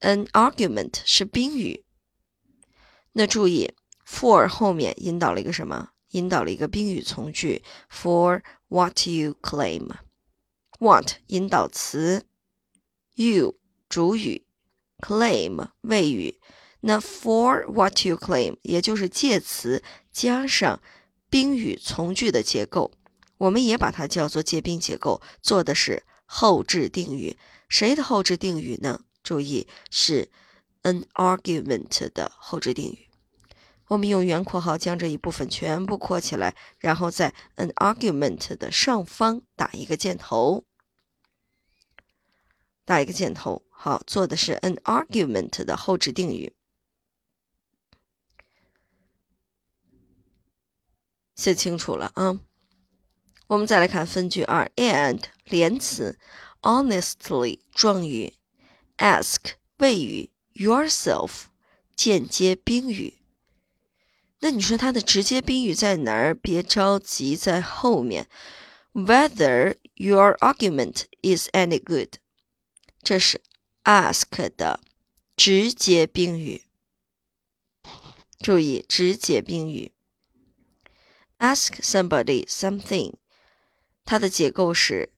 [0.00, 1.84] ，an argument 是宾语。
[3.12, 3.72] 那注意
[4.04, 5.90] ，for 后面引导了一个什么？
[6.16, 7.62] 引导了一个宾语从句
[7.92, 12.24] ，for what you claim，what 引导词
[13.16, 14.46] ，you 主语
[14.98, 16.40] ，claim 谓语，
[16.80, 20.80] 那 for what you claim 也就是介词加上
[21.28, 22.92] 宾语从句的结构，
[23.36, 27.36] 我们也把它叫做介宾结构，做的是后置定语。
[27.68, 29.02] 谁的后置定语呢？
[29.22, 30.30] 注意是
[30.82, 33.05] an argument 的后置定语。
[33.88, 40.64] 我们用圆括号将这一部分全部括起来，然后在 an argument 的上方打一个箭头，
[42.84, 43.62] 打一个箭头。
[43.70, 46.56] 好，做的是 an argument 的后置定语，
[51.36, 52.40] 写清楚了啊。
[53.48, 56.18] 我们再来看分句二，and 连词
[56.62, 58.34] ，honestly 状语
[58.96, 59.36] ，ask
[59.76, 61.44] 谓语，yourself
[61.94, 63.15] 间接宾语。
[64.40, 66.34] 那你说它的直接宾语在哪儿？
[66.34, 68.28] 别着急，在后面。
[68.92, 72.16] Whether your argument is any good，
[73.02, 73.42] 这是
[73.84, 74.80] ask 的
[75.36, 76.64] 直接宾语。
[78.38, 79.92] 注意直接宾语。
[81.38, 83.14] Ask somebody something，
[84.04, 85.12] 它的结构是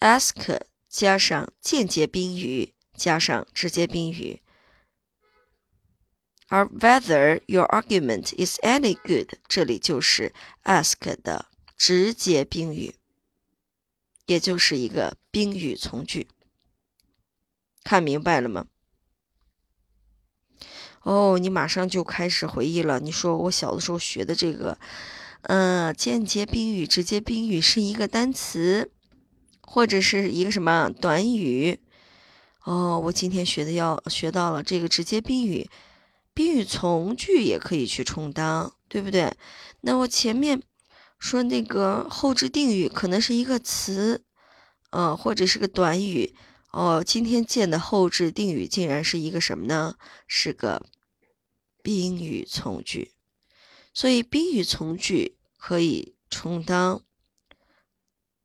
[0.00, 4.41] ask 加上间接宾语加上直接宾语。
[6.52, 10.34] 而 whether your argument is any good，这里就是
[10.64, 11.46] ask 的
[11.78, 12.94] 直接宾语，
[14.26, 16.28] 也就是一个宾语从句。
[17.82, 18.66] 看明白了吗？
[21.04, 23.00] 哦，你马上就开始回忆了。
[23.00, 24.78] 你说我小的时候学的这个，
[25.44, 28.90] 嗯，间接宾语、直接宾语是一个单词，
[29.62, 31.80] 或者是一个什么短语？
[32.64, 35.70] 哦，我今天学的要学到了这个直接宾语。
[36.34, 39.36] 宾语从句也可以去充当，对不对？
[39.82, 40.62] 那我前面
[41.18, 44.24] 说那个后置定语可能是一个词，
[44.90, 46.34] 呃，或者是个短语。
[46.70, 49.96] 哦，今天见的后置定语竟然是一个什么呢？
[50.26, 50.86] 是个
[51.82, 53.12] 宾语从句。
[53.92, 57.02] 所以宾语从句可以充当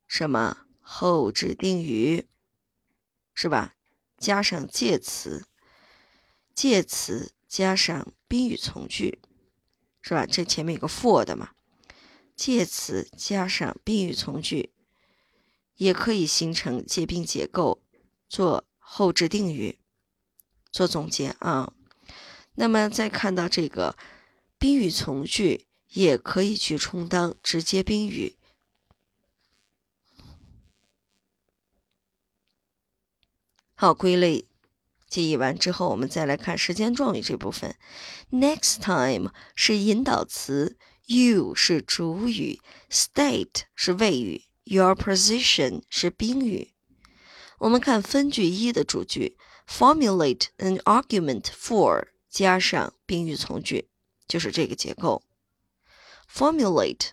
[0.06, 2.28] 什么后置定语，
[3.32, 3.74] 是吧？
[4.18, 5.46] 加上介词，
[6.54, 7.32] 介词。
[7.48, 9.18] 加上宾语从句，
[10.02, 10.26] 是吧？
[10.26, 11.52] 这前面有个 for 的嘛，
[12.36, 14.70] 介词加上宾语从句，
[15.76, 17.82] 也可以形成介宾结构，
[18.28, 19.78] 做后置定语。
[20.70, 21.72] 做总结啊，
[22.56, 23.96] 那么再看到这个
[24.58, 28.36] 宾语从句，也可以去充当直接宾语。
[33.74, 34.47] 好，归类。
[35.08, 37.74] 记忆完之后，我们再来看时间状语这部分。
[38.30, 46.74] Next time 是引导词，you 是主语，state 是谓语，your position 是宾语。
[47.58, 49.36] 我们看分句一的主句
[49.68, 53.88] ，formulate an argument for 加上宾语从句，
[54.28, 55.22] 就是这个结构。
[56.30, 57.08] formulate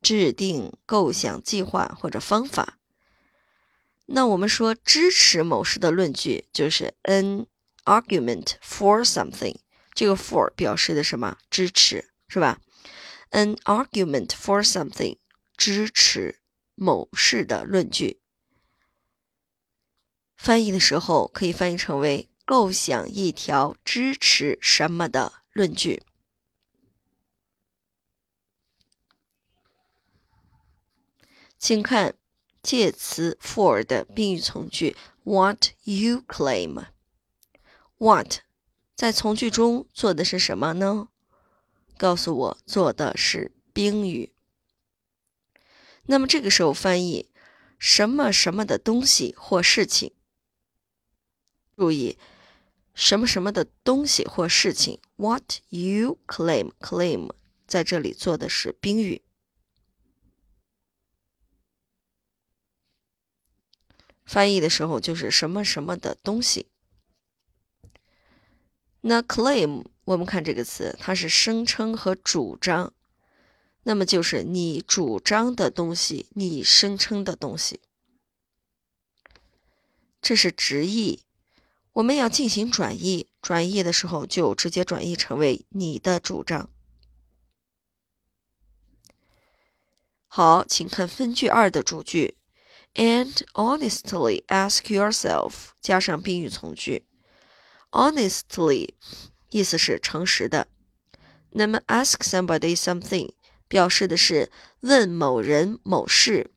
[0.00, 2.78] 制定、构想、计划或者方法。
[4.12, 7.46] 那我们说支持某事的论据就是 an
[7.84, 9.54] argument for something，
[9.94, 11.38] 这个 for 表示的什么？
[11.48, 12.60] 支持是吧
[13.30, 15.18] ？an argument for something
[15.56, 16.40] 支持
[16.74, 18.20] 某事的论据。
[20.36, 26.02] 翻译的时候可以翻译成为构想一条支持什么的论据。
[31.56, 32.19] 请看。
[32.62, 36.86] 介词 for 的宾语从句 what you claim。
[37.98, 38.38] what
[38.94, 41.08] 在从句中做的是什么呢？
[41.96, 44.32] 告诉我，做的是宾语。
[46.04, 47.30] 那么这个时候翻译
[47.78, 50.12] 什么什么的东西或事情。
[51.76, 52.18] 注意，
[52.94, 55.00] 什么什么的东西或事情。
[55.16, 57.30] What you claim claim
[57.66, 59.22] 在这里做的是宾语。
[64.30, 66.68] 翻译的时候就是什么什么的东西。
[69.00, 72.92] 那 claim 我们看这个词，它是声称和主张，
[73.82, 77.80] 那么就是你主张的东西，你声称的东西。
[80.22, 81.24] 这是直译，
[81.94, 86.70] 我们要进行转译，转译的时候就直接转译成为你的主张。
[90.28, 92.36] 好，请看分句二的主句。
[92.94, 97.06] And honestly ask yourself，加上宾语从句。
[97.90, 98.94] Honestly，
[99.50, 100.68] 意思是诚实的。
[101.50, 103.32] 那么 ask somebody something，
[103.68, 106.50] 表示的是问某人某事。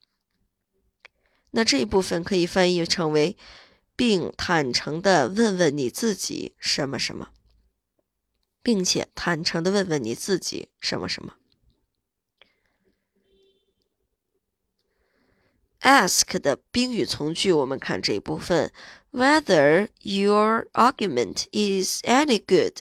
[1.52, 3.38] 那这一部分可以翻译成为，
[3.96, 7.30] 并坦诚的问问你自己什么什么，
[8.64, 11.36] 并且坦诚的问问你自己什么什么。
[15.84, 18.72] Ask 的宾语从句，我们看这一部分
[19.12, 22.80] ，whether your argument is any good。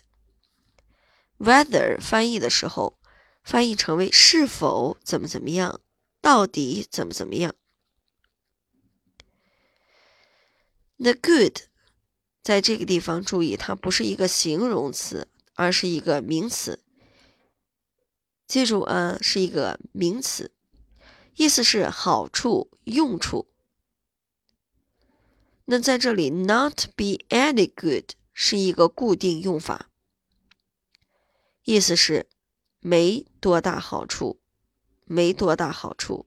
[1.39, 2.97] whether 翻译的时候，
[3.43, 5.81] 翻译成为是否怎么怎么样，
[6.21, 7.55] 到底怎么怎么样。
[10.99, 11.63] The good
[12.43, 16.81] 在这个地方注意，它不是一个形容词，而是一个名词。
[18.47, 20.53] 记住啊，是一个名词。
[21.35, 23.49] 意思是好处、用处。
[25.65, 29.91] 那在这里，not be any good 是一个固定用法，
[31.65, 32.29] 意思是
[32.81, 34.41] 没多大好处，
[35.05, 36.27] 没多大好处。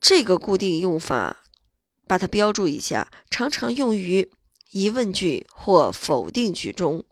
[0.00, 1.44] 这个固定用法，
[2.06, 4.30] 把它标注一下，常常用于
[4.70, 7.04] 疑问句或否定句中。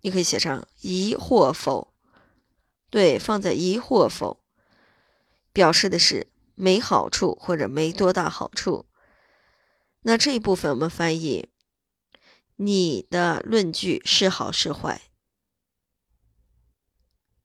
[0.00, 1.87] 你可以写上疑或否。
[2.90, 4.42] 对，放在疑或否，
[5.52, 8.86] 表示的是没好处或者没多大好处。
[10.02, 11.50] 那这一部分我们翻译：
[12.56, 15.02] 你的论据是好是坏，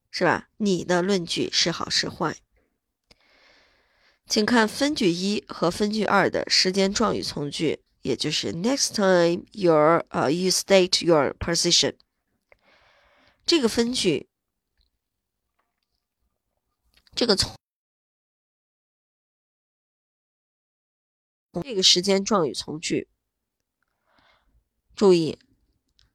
[0.09, 0.47] 是吧？
[0.57, 2.37] 你的论据是好是坏？
[4.25, 11.95] 请看分句一和分句二的时间状语从句，也就是 next time your 呃 you state your position。
[13.45, 14.29] 这个分句。
[17.15, 17.55] 这个从
[21.61, 23.07] 这个时间状语从句，
[24.95, 25.37] 注意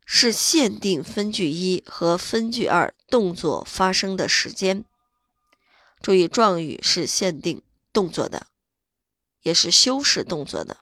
[0.05, 4.85] 是限定分句一和分句二动作发生的时间。
[6.03, 8.49] 注意状语是限定动作的，
[9.43, 10.79] 也是修饰动作的。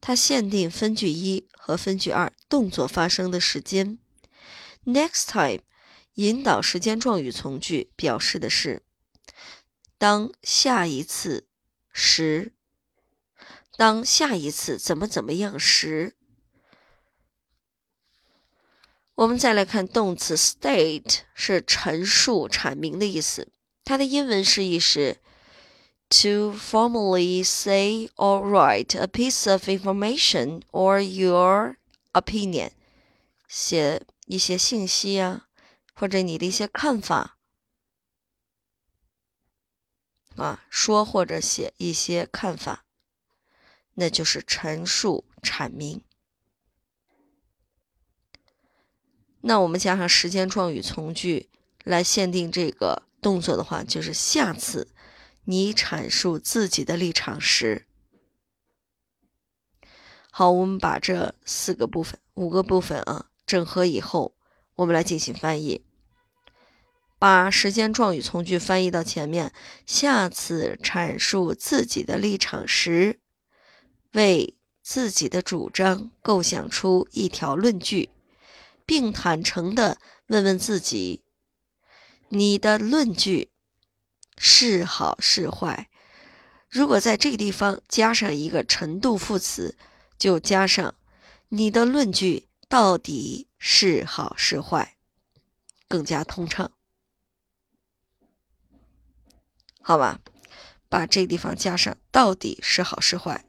[0.00, 3.98] 它限定分句一和分句二动作发生的时间。
[4.84, 5.62] Next time
[6.14, 8.82] 引导时间状语从句表示的是。
[9.98, 11.46] 当下一次
[11.92, 12.52] 时，
[13.76, 16.14] 当下一次怎么怎么样时，
[19.14, 23.48] 我们再来看动词 state 是陈述、阐明的意思。
[23.84, 25.18] 它的英文释义是
[26.08, 31.76] to formally say or write a piece of information or your
[32.12, 32.70] opinion，
[33.46, 35.46] 写一些信息啊，
[35.94, 37.38] 或者你的一些看法。
[40.36, 42.84] 啊，说或者写一些看法，
[43.94, 46.02] 那就是陈述、阐明。
[49.42, 51.50] 那我们加上时间状语从句
[51.84, 54.92] 来限定这个动作的话，就是下次
[55.44, 57.86] 你阐述自己的立场时。
[60.30, 64.34] 好，我们把这四个部分、五个部分啊整合以后，
[64.74, 65.84] 我们来进行翻译。
[67.24, 69.50] 把时间状语从句翻译到前面，
[69.86, 73.18] 下次阐述自己的立场时，
[74.12, 78.10] 为自己的主张构想出一条论据，
[78.84, 79.96] 并坦诚地
[80.26, 81.22] 问问自己：
[82.28, 83.48] 你的论据
[84.36, 85.88] 是好是坏？
[86.68, 89.78] 如果在这个地方加上一个程度副词，
[90.18, 90.94] 就加上
[91.48, 94.98] 你的论据到底是好是坏，
[95.88, 96.70] 更加通畅。
[99.86, 100.18] 好吧，
[100.88, 103.44] 把这个地方加上，到底是好是坏？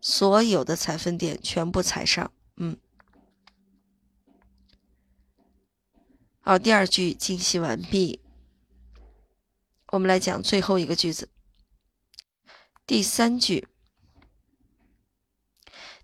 [0.00, 2.78] 所有的采分点全部踩上，嗯。
[6.40, 8.20] 好，第二句精细完毕。
[9.88, 11.28] 我们来讲最后一个句子。
[12.86, 13.68] 第三句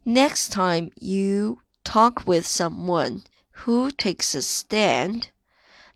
[0.05, 3.23] Next time you talk with someone
[3.65, 5.31] who takes a stand,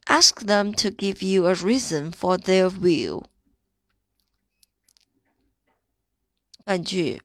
[0.05, 3.25] ask them to give you a reason for their view.
[6.63, 7.21] 半句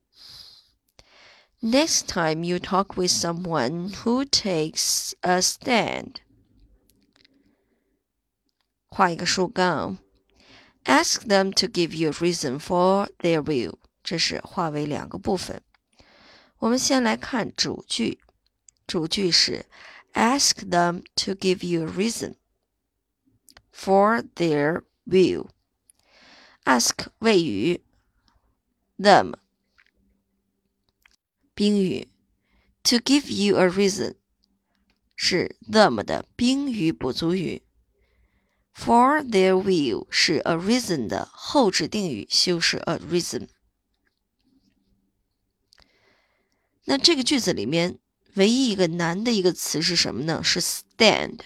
[1.61, 6.17] Next time you talk with someone who takes a stand，
[8.89, 9.99] 画一个竖杠，
[10.85, 15.63] ask them to give you a reason for their view，这是划为两个部分。
[16.59, 18.21] 我们先来看主句，
[18.87, 19.67] 主句是
[20.15, 22.35] ask them to give you a reason
[23.77, 27.83] for their view。ask 谓语，
[28.99, 29.35] them
[31.55, 32.09] 宾语，
[32.85, 34.15] to give you a reason
[35.17, 37.63] 是 them 的宾语补足语，
[38.75, 43.49] for their view 是 a reason 的后置定语修饰 a reason。
[46.85, 47.99] 那这个句子里面
[48.35, 50.43] 唯一一个难的一个词是什么呢？
[50.43, 51.41] 是 stand。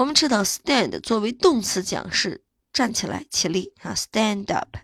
[0.00, 2.42] 我们知道 stand 作为动词讲是
[2.72, 4.78] 站起来、起立啊，stand up。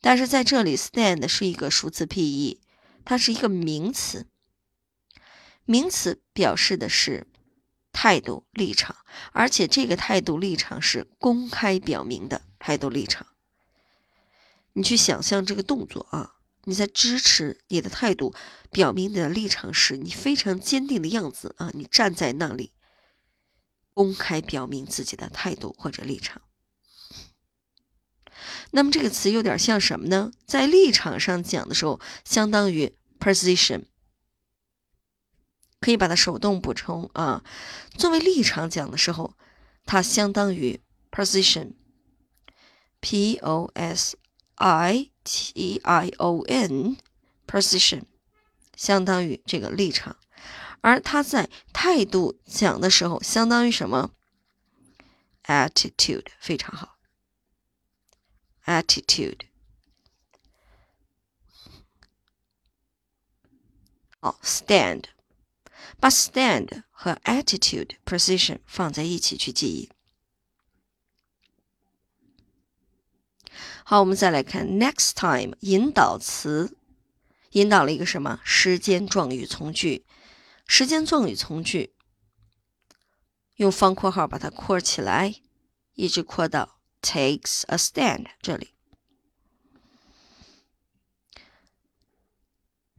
[0.00, 2.58] 但是在这里，stand 是一个数词 P-E。
[3.04, 4.26] 它是一个名词，
[5.66, 7.26] 名词表示的是
[7.92, 8.96] 态度立场，
[9.32, 13.26] 而且这个态度立场是公开表明的态度立场。
[14.72, 18.34] 你去想象这个动作啊，你在支持你的态度，
[18.70, 22.72] 表明你的立场时，你非常坚定的样子啊，你站在那里，
[23.98, 26.42] 公开表明自己的态度或者立场。
[28.70, 30.30] 那么这个词有点像什么呢？
[30.46, 32.94] 在立场上讲的时候，相当于。
[33.20, 33.86] position
[35.80, 37.42] 可以把它手动补充啊。
[37.96, 39.34] 作为立场讲的时候，
[39.84, 40.80] 它相当于
[41.10, 41.74] position，p
[43.38, 44.16] o s
[44.54, 48.04] i t i o n，position
[48.76, 50.16] 相当于这个立场。
[50.80, 54.12] 而它在态度讲的时候，相当于什么
[55.44, 56.98] ？attitude 非常好
[58.64, 59.40] ，attitude。
[64.20, 65.04] 哦，stand，
[66.00, 69.90] 把 stand 和 attitude position 放在一起去记忆。
[73.84, 76.76] 好，我们再来看 next time 引导词，
[77.52, 80.04] 引导了一个什么时间状语从句？
[80.70, 81.94] 时间状语从句
[83.56, 85.34] 用方括号把它括起来，
[85.94, 88.74] 一直括到 takes a stand 这里。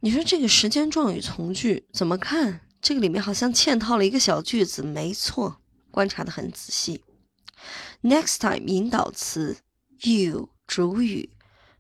[0.02, 2.68] 你说这个时间状语从句怎么看？
[2.82, 4.82] 这个里面好像嵌套了一个小句子。
[4.82, 5.62] 没错，
[5.92, 7.04] 观察的很仔细。
[8.02, 9.60] Next time 引导词
[10.02, 11.30] ，you 主语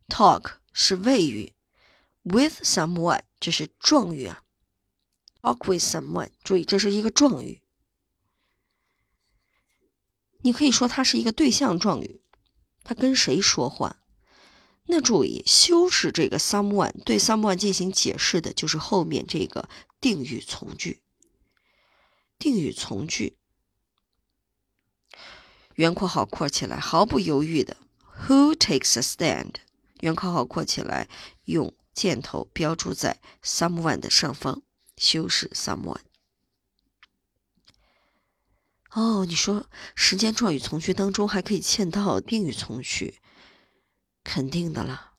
[0.07, 1.53] ，talk 是谓语
[2.23, 4.43] ，with someone 这是状语啊。
[5.41, 7.61] Talk with someone，注意这是一个状语。
[10.41, 12.21] 你可以说它是一个对象状语，
[12.83, 13.97] 它跟谁说话？
[14.85, 19.69] 那注意，修饰这个 someone 对 someone 进行解释的就是后面这个
[20.01, 21.03] 定语从句。
[22.39, 23.37] 定语从句，
[25.75, 27.75] 圆括号括起来，毫不犹豫的
[28.27, 29.55] ，Who takes a stand？
[29.99, 31.09] 圆括号括起来，
[31.43, 34.63] 用箭头标注在 someone 的上方，
[34.99, 36.01] 修饰 someone。
[38.91, 43.19] 哦，你说时间状语从句当中还可以嵌套定语从句。
[44.21, 45.13] 肯定的啦。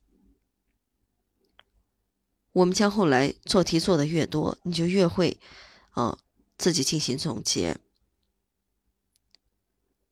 [2.53, 5.41] 我们将后来做题做的越多，你就越会，
[5.91, 6.18] 啊，
[6.59, 7.78] 自己进行总结。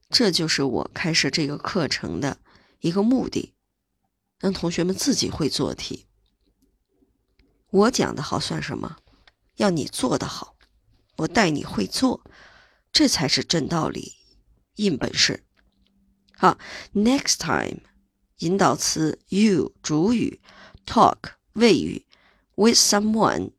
[0.08, 2.40] 这就是我开设这个课程的
[2.80, 3.54] 一个目的，
[4.38, 6.06] 让同学们自己会做题。
[7.70, 8.96] 我讲的好算什么？
[9.59, 10.56] 要你做的好，
[11.18, 12.24] 我带你会做，
[12.92, 14.14] 这才是真道理、
[14.76, 15.44] 硬本事。
[16.34, 16.59] 好
[16.94, 17.80] ，next time。
[18.38, 20.40] 引导词 you 主语
[20.86, 22.06] ，talk 谓语
[22.54, 23.50] ，with someone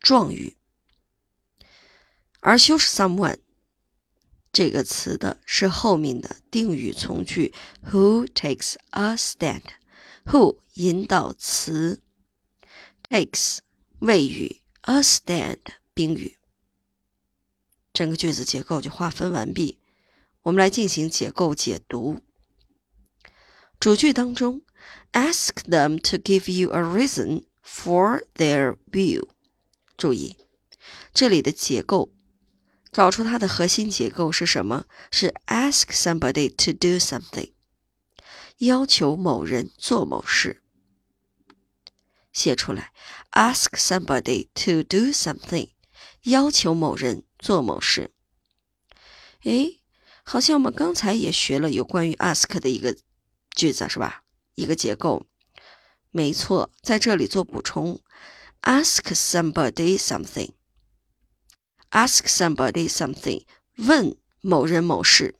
[0.00, 0.56] 状语，
[2.40, 3.40] 而修饰 someone
[4.50, 7.52] 这个词的是后面的定语从句
[7.84, 9.64] who takes a stand。
[10.24, 12.02] who 引导词
[13.10, 13.58] ，takes
[13.98, 15.58] 谓语，a stand
[15.94, 16.38] 宾语。
[17.92, 19.78] 整个句子结构就划分完毕，
[20.42, 22.20] 我们来进行结构解读。
[23.80, 24.62] 主句当中
[25.12, 29.28] ，ask them to give you a reason for their view。
[29.96, 30.36] 注意，
[31.14, 32.12] 这里的结构，
[32.92, 34.86] 找出它的核心结构是什么？
[35.10, 37.52] 是 ask somebody to do something，
[38.58, 40.62] 要求某人做某事。
[42.36, 42.92] 写出来
[43.32, 45.70] ：ask somebody to do something，
[46.24, 48.12] 要求某人做某事。
[49.44, 49.80] 诶，
[50.22, 52.94] 好像我们刚才也学了有关于 ask 的一个
[53.52, 54.22] 句子，是吧？
[54.54, 55.24] 一个结构。
[56.10, 58.02] 没错，在这里做补充
[58.60, 60.50] ：ask somebody something。
[61.92, 65.36] ask somebody something，问某人某事。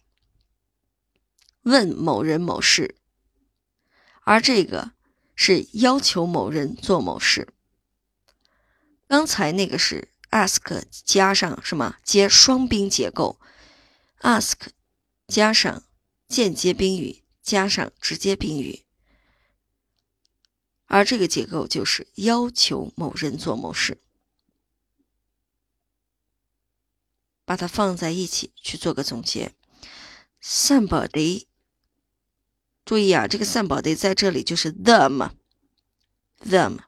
[1.60, 2.96] 问某人某事，
[4.22, 4.92] 而这个
[5.36, 7.52] 是要求某人做某事。
[9.06, 13.38] 刚才那个是 ask 加上什么接双宾结构
[14.22, 14.54] ，ask
[15.28, 15.84] 加上
[16.26, 18.84] 间接宾语加上直接宾语，
[20.86, 24.00] 而这个结构就是要求某人做某事。
[27.44, 29.54] 把它放在一起去做个总结
[30.42, 31.46] ，somebody。
[32.86, 36.78] 注意啊，这个 somebody 在这里就是 them，them。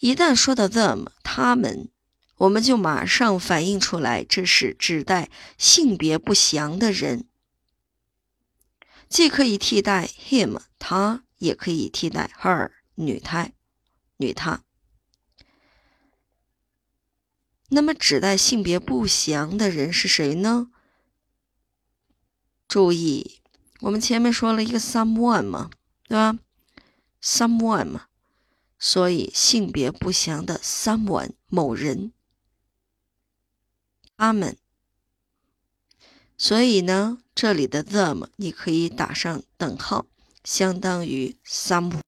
[0.00, 1.88] 一旦说到 them，他们，
[2.38, 7.28] 我们就马上反映出来，这是指代性别不详的人，
[9.08, 13.50] 既可以替代 him 他，也可以替代 her 女他，
[14.16, 14.64] 女她。
[17.68, 20.72] 那么指代性别不详的人是谁呢？
[22.66, 23.39] 注意。
[23.80, 25.70] 我们前面说了一个 someone 嘛，
[26.06, 26.38] 对吧
[27.22, 28.06] ？someone 嘛，
[28.78, 32.12] 所以性别不详的 someone 某人，
[34.16, 34.56] 他们。
[36.36, 40.06] 所以呢，这里的 them 你可以打上等号，
[40.44, 42.00] 相当于 some，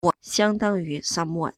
[0.00, 1.54] 我相当于 someone。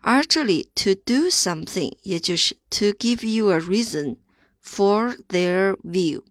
[0.00, 4.16] 而这里 to do something，也就是 to give you a reason。
[4.64, 6.22] For their view。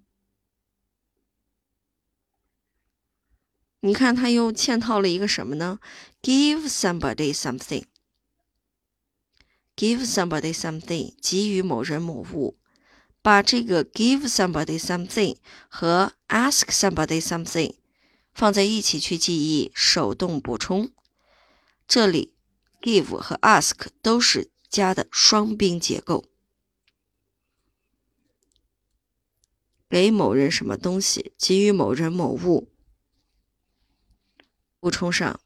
[3.81, 5.79] 你看，他又嵌套了一个什么呢
[6.21, 7.85] ？Give somebody something。
[9.75, 12.57] Give somebody something，给予某人某物。
[13.23, 17.75] 把这个 give somebody something 和 ask somebody something
[18.33, 20.91] 放在一起去记忆，手动补充。
[21.87, 22.33] 这里
[22.81, 26.30] give 和 ask 都是加的双宾结构。
[29.91, 32.71] 给某人什么东西，给予某人某物。
[34.79, 35.41] 补充上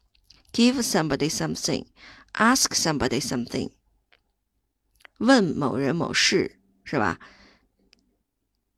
[0.52, 3.72] ，give somebody something，ask somebody something，
[5.18, 7.18] 问某人某事，是吧？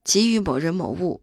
[0.02, 1.22] 给予某人某物。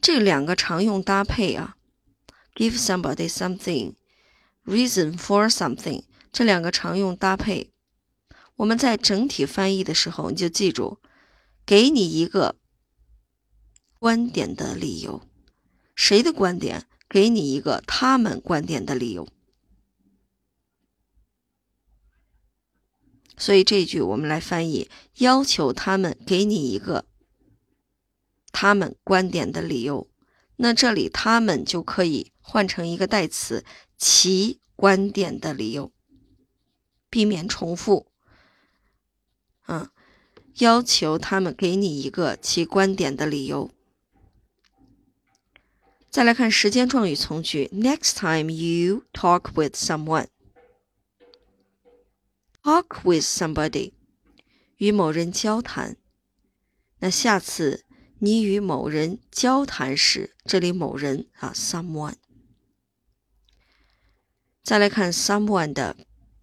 [0.00, 1.76] 这两个常用搭配啊
[2.54, 7.70] ，give somebody something，reason for something，这两个常用搭配，
[8.56, 10.98] 我们在整体翻译的时候，你就记住，
[11.66, 12.56] 给你一个
[13.98, 15.22] 观点的理由，
[15.94, 16.86] 谁的观点？
[17.10, 19.26] 给你一个他们观点的理由。
[23.38, 27.06] 所以这句我们来翻译，要求他们给你一个。
[28.50, 30.08] 他们观点的理由，
[30.56, 33.64] 那这里他们就可以换成一个代词，
[33.96, 35.92] 其观点的理由，
[37.08, 38.10] 避免重复。
[39.66, 39.88] 嗯，
[40.58, 43.70] 要求他们给你一个其观点的理由。
[46.10, 50.30] 再来看时间状语从句，Next time you talk with someone，talk
[53.04, 53.92] with somebody，
[54.78, 55.98] 与某人交谈。
[57.00, 57.84] 那下次。
[58.20, 62.16] 你与某人交谈时，这里某人啊，someone。
[64.64, 65.96] 再来看 someone 的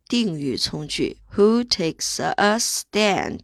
[0.08, 3.42] 定语从句，Who takes a stand？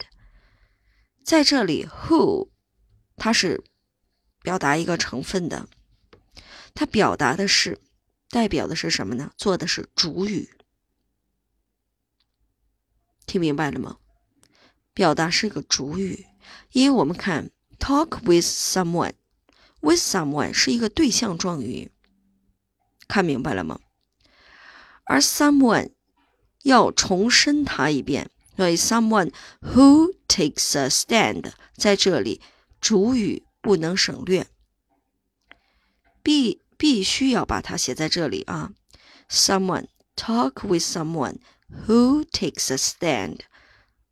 [1.25, 2.47] 在这里，who
[3.17, 3.65] 它是
[4.41, 5.67] 表达一个成分的，
[6.73, 7.81] 它表达的是
[8.29, 9.33] 代表的是什么呢？
[9.35, 10.49] 做的是主语，
[13.25, 13.97] 听明白了吗？
[14.93, 16.27] 表达是个主语，
[16.71, 17.51] 因为我们看。
[17.80, 19.12] Talk with someone,
[19.80, 21.92] with someone 是一个对象状语，
[23.06, 23.78] 看明白了吗？
[25.04, 25.92] 而 someone
[26.64, 32.40] 要重申它一遍，所以 someone who takes a stand 在这里
[32.80, 34.48] 主语不能省略，
[36.22, 38.72] 必必须要把它写在这里啊。
[39.30, 41.38] Someone talk with someone
[41.86, 43.40] who takes a stand，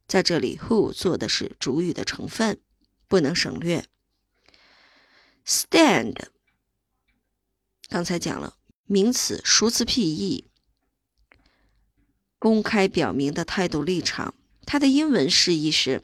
[0.07, 2.61] 在这里 who 做的是主语的成分。
[3.10, 3.84] 不能省略。
[5.46, 6.16] Stand
[7.90, 8.56] 刚才讲了
[8.86, 10.46] 名词、熟词譬意，
[12.38, 14.34] 公开表明的态度立场。
[14.66, 16.04] 它的英文释义是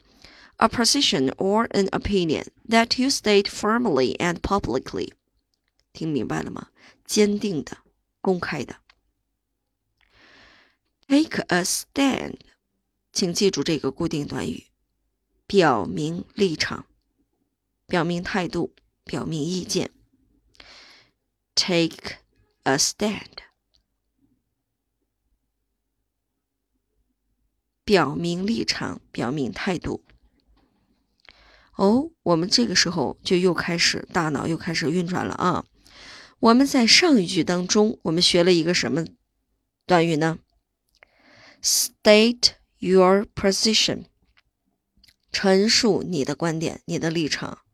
[0.56, 5.12] a position or an opinion that you state firmly and publicly。
[5.92, 6.70] 听明白了吗？
[7.04, 7.78] 坚定的、
[8.20, 8.76] 公开的。
[11.06, 12.40] Take a stand，
[13.12, 14.66] 请记住这个固定短语，
[15.46, 16.86] 表明立场、
[17.86, 18.74] 表明态度、
[19.04, 19.92] 表明意见。
[21.54, 22.16] Take
[22.64, 23.38] a stand，
[27.84, 30.02] 表明立场、表明态度。
[31.76, 35.66] 哦，我们这个时候就又开始大脑又开始运转了啊！
[36.40, 39.04] 我们在上一句当中，我们学了一个什么
[39.86, 40.38] 短语呢
[41.62, 44.06] ？State your position，
[45.30, 47.65] 陈述你的观点、你的立场，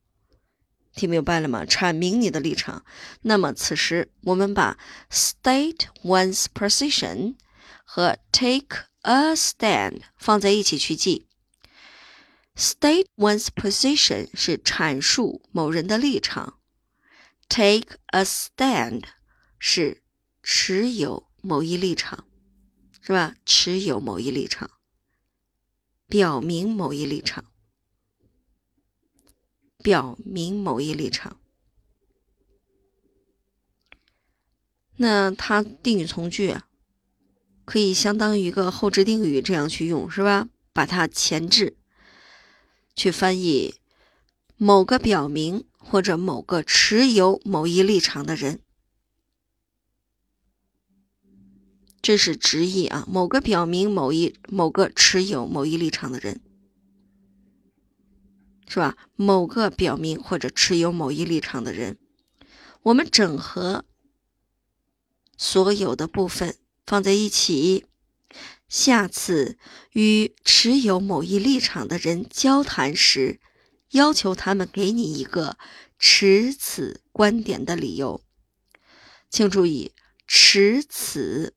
[0.94, 1.64] 听明白了吗？
[1.64, 2.84] 阐明你的立场。
[3.22, 4.78] 那么此时我们把
[5.10, 7.36] state one's position
[7.84, 11.26] 和 take a stand 放在一起去记。
[12.54, 16.58] State one's position 是阐述某人的立场
[17.48, 19.04] ，take a stand
[19.58, 20.02] 是
[20.42, 22.26] 持有某一立场。
[23.04, 23.34] 是吧？
[23.44, 24.70] 持有某一立场，
[26.06, 27.44] 表明某一立场，
[29.82, 31.38] 表明某一立场。
[34.96, 36.68] 那它定语从句啊，
[37.64, 40.48] 可以相当于一个后置定语这样去用，是吧？
[40.72, 41.76] 把它前置，
[42.94, 43.74] 去翻译
[44.56, 48.60] 某个表明或者某个持有某一立场的人。
[52.00, 56.40] 这是直译啊，某个表明某一某个持有某一立场的人，
[58.72, 58.96] 是吧？
[59.16, 61.98] 某个表明或者持有某一立场的人，
[62.84, 63.84] 我们整合
[65.36, 66.56] 所有的部分
[66.86, 67.84] 放在一起，
[68.70, 69.58] 下次
[69.90, 73.40] 与持有某一立场的人交谈时，
[73.90, 75.58] 要求他们给你一个
[75.98, 78.22] 持此观点的理由。
[79.28, 79.92] 请注意，
[80.26, 81.54] 持此。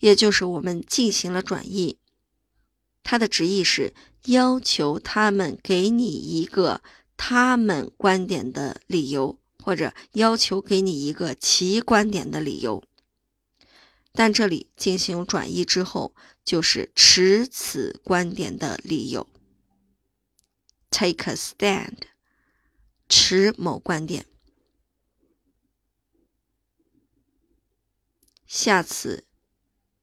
[0.00, 1.98] 也就是我们进行了转译，
[3.02, 3.94] 它的直译是
[4.26, 6.82] 要求他们给你一个
[7.16, 12.82] 他们观点的理由，或者要求给你一个其观点的理由。
[14.12, 16.14] 但这里进行转译之后，
[16.44, 19.26] 就是持此观点的理由
[20.90, 21.98] ，take a stand，
[23.08, 24.26] 持某观点。
[28.46, 29.26] 下次。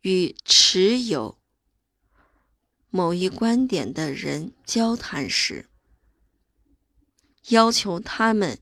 [0.02, 1.39] 与持有
[2.90, 5.68] 某一观点的人交谈时，
[7.50, 8.60] 要求他们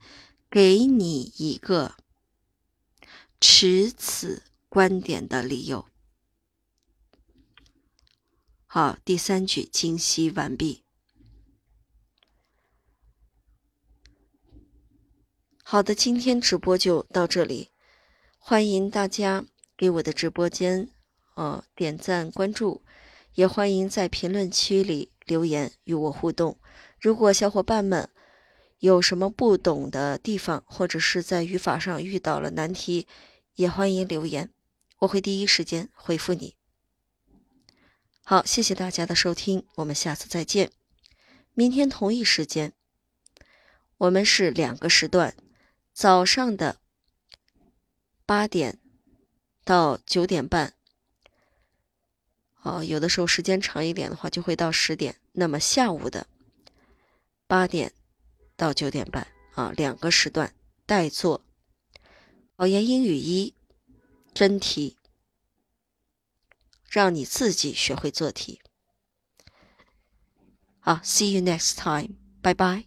[0.49, 1.95] 给你一个
[3.39, 5.88] 持此观点的理由。
[8.65, 10.84] 好，第三句清晰完毕。
[15.63, 17.71] 好的，今天直播就到这里，
[18.38, 19.45] 欢迎大家
[19.78, 20.89] 给我的直播间。
[21.36, 22.84] 呃，点赞关注，
[23.34, 26.57] 也欢迎在评论区里留言与我互动。
[26.99, 28.09] 如果小伙伴们
[28.80, 33.07] 有什么不懂的地方，或者是在语法上遇到了难题，
[33.55, 34.51] 也欢迎留言，
[34.99, 36.55] 我会第一时间回复你。
[38.23, 40.71] 好，谢谢大家的收听，我们下次再见。
[41.53, 42.73] 明天同一时间，
[43.97, 45.36] 我们是两个时段，
[45.93, 46.78] 早上的
[48.25, 48.80] 八点
[49.63, 50.76] 到九点半。
[52.68, 55.15] 哦，有的时候时间长一点的话，就会到十点。
[55.32, 56.28] 那么下午的
[57.47, 57.93] 八点
[58.55, 60.53] 到九点半啊，两个时段
[60.86, 61.45] 代做
[62.57, 63.53] 考研英语一
[64.34, 64.97] 真题，
[66.89, 68.59] 让你自己学会做题。
[70.80, 72.87] 好，see you next time，拜拜。